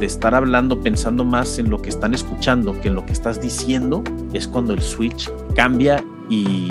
estar 0.00 0.36
hablando, 0.36 0.80
pensando 0.80 1.24
más 1.24 1.58
en 1.58 1.70
lo 1.70 1.82
que 1.82 1.88
están 1.88 2.14
escuchando 2.14 2.80
que 2.80 2.86
en 2.86 2.94
lo 2.94 3.04
que 3.04 3.14
estás 3.14 3.42
diciendo, 3.42 4.04
es 4.32 4.46
cuando 4.46 4.74
el 4.74 4.80
switch 4.80 5.28
cambia 5.56 6.04
y 6.30 6.68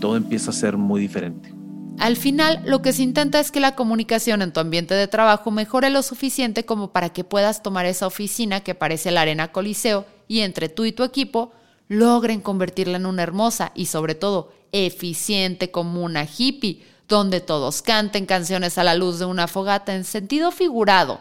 todo 0.00 0.18
empieza 0.18 0.50
a 0.50 0.52
ser 0.52 0.76
muy 0.76 1.00
diferente. 1.00 1.55
Al 1.98 2.16
final, 2.16 2.62
lo 2.66 2.82
que 2.82 2.92
se 2.92 3.02
intenta 3.02 3.40
es 3.40 3.50
que 3.50 3.60
la 3.60 3.74
comunicación 3.74 4.42
en 4.42 4.52
tu 4.52 4.60
ambiente 4.60 4.94
de 4.94 5.08
trabajo 5.08 5.50
mejore 5.50 5.90
lo 5.90 6.02
suficiente 6.02 6.64
como 6.64 6.92
para 6.92 7.08
que 7.08 7.24
puedas 7.24 7.62
tomar 7.62 7.86
esa 7.86 8.06
oficina 8.06 8.60
que 8.60 8.74
parece 8.74 9.10
la 9.10 9.22
arena 9.22 9.50
coliseo 9.50 10.04
y 10.28 10.40
entre 10.40 10.68
tú 10.68 10.84
y 10.84 10.92
tu 10.92 11.04
equipo 11.04 11.52
logren 11.88 12.40
convertirla 12.40 12.98
en 12.98 13.06
una 13.06 13.22
hermosa 13.22 13.72
y 13.74 13.86
sobre 13.86 14.14
todo 14.14 14.52
eficiente 14.72 15.70
comuna 15.70 16.26
hippie, 16.26 16.84
donde 17.08 17.40
todos 17.40 17.82
canten 17.82 18.26
canciones 18.26 18.78
a 18.78 18.84
la 18.84 18.94
luz 18.94 19.18
de 19.18 19.24
una 19.24 19.46
fogata 19.46 19.94
en 19.94 20.04
sentido 20.04 20.50
figurado 20.50 21.20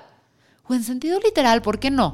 o 0.68 0.74
en 0.74 0.84
sentido 0.84 1.20
literal, 1.20 1.62
¿por 1.62 1.80
qué 1.80 1.92
no? 1.92 2.14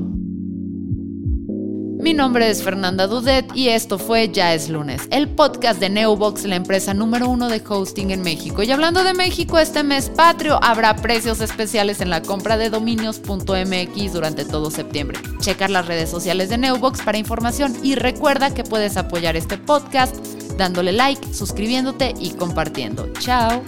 Mi 2.01 2.15
nombre 2.15 2.49
es 2.49 2.63
Fernanda 2.63 3.05
Dudet 3.05 3.55
y 3.55 3.69
esto 3.69 3.99
fue 3.99 4.29
Ya 4.29 4.55
es 4.55 4.69
lunes, 4.69 5.03
el 5.11 5.29
podcast 5.29 5.79
de 5.79 5.87
Neobox, 5.87 6.45
la 6.45 6.55
empresa 6.55 6.95
número 6.95 7.29
uno 7.29 7.47
de 7.47 7.61
hosting 7.65 8.09
en 8.09 8.23
México. 8.23 8.63
Y 8.63 8.71
hablando 8.71 9.03
de 9.03 9.13
México, 9.13 9.59
este 9.59 9.83
mes 9.83 10.09
patrio 10.09 10.57
habrá 10.63 10.95
precios 10.95 11.41
especiales 11.41 12.01
en 12.01 12.09
la 12.09 12.23
compra 12.23 12.57
de 12.57 12.71
dominios.mx 12.71 14.13
durante 14.13 14.45
todo 14.45 14.71
septiembre. 14.71 15.19
Checar 15.41 15.69
las 15.69 15.85
redes 15.85 16.09
sociales 16.09 16.49
de 16.49 16.57
Neobox 16.57 17.03
para 17.03 17.19
información 17.19 17.77
y 17.83 17.93
recuerda 17.93 18.51
que 18.51 18.63
puedes 18.63 18.97
apoyar 18.97 19.35
este 19.35 19.59
podcast 19.59 20.15
dándole 20.57 20.93
like, 20.93 21.31
suscribiéndote 21.31 22.15
y 22.19 22.31
compartiendo. 22.31 23.13
Chao. 23.19 23.61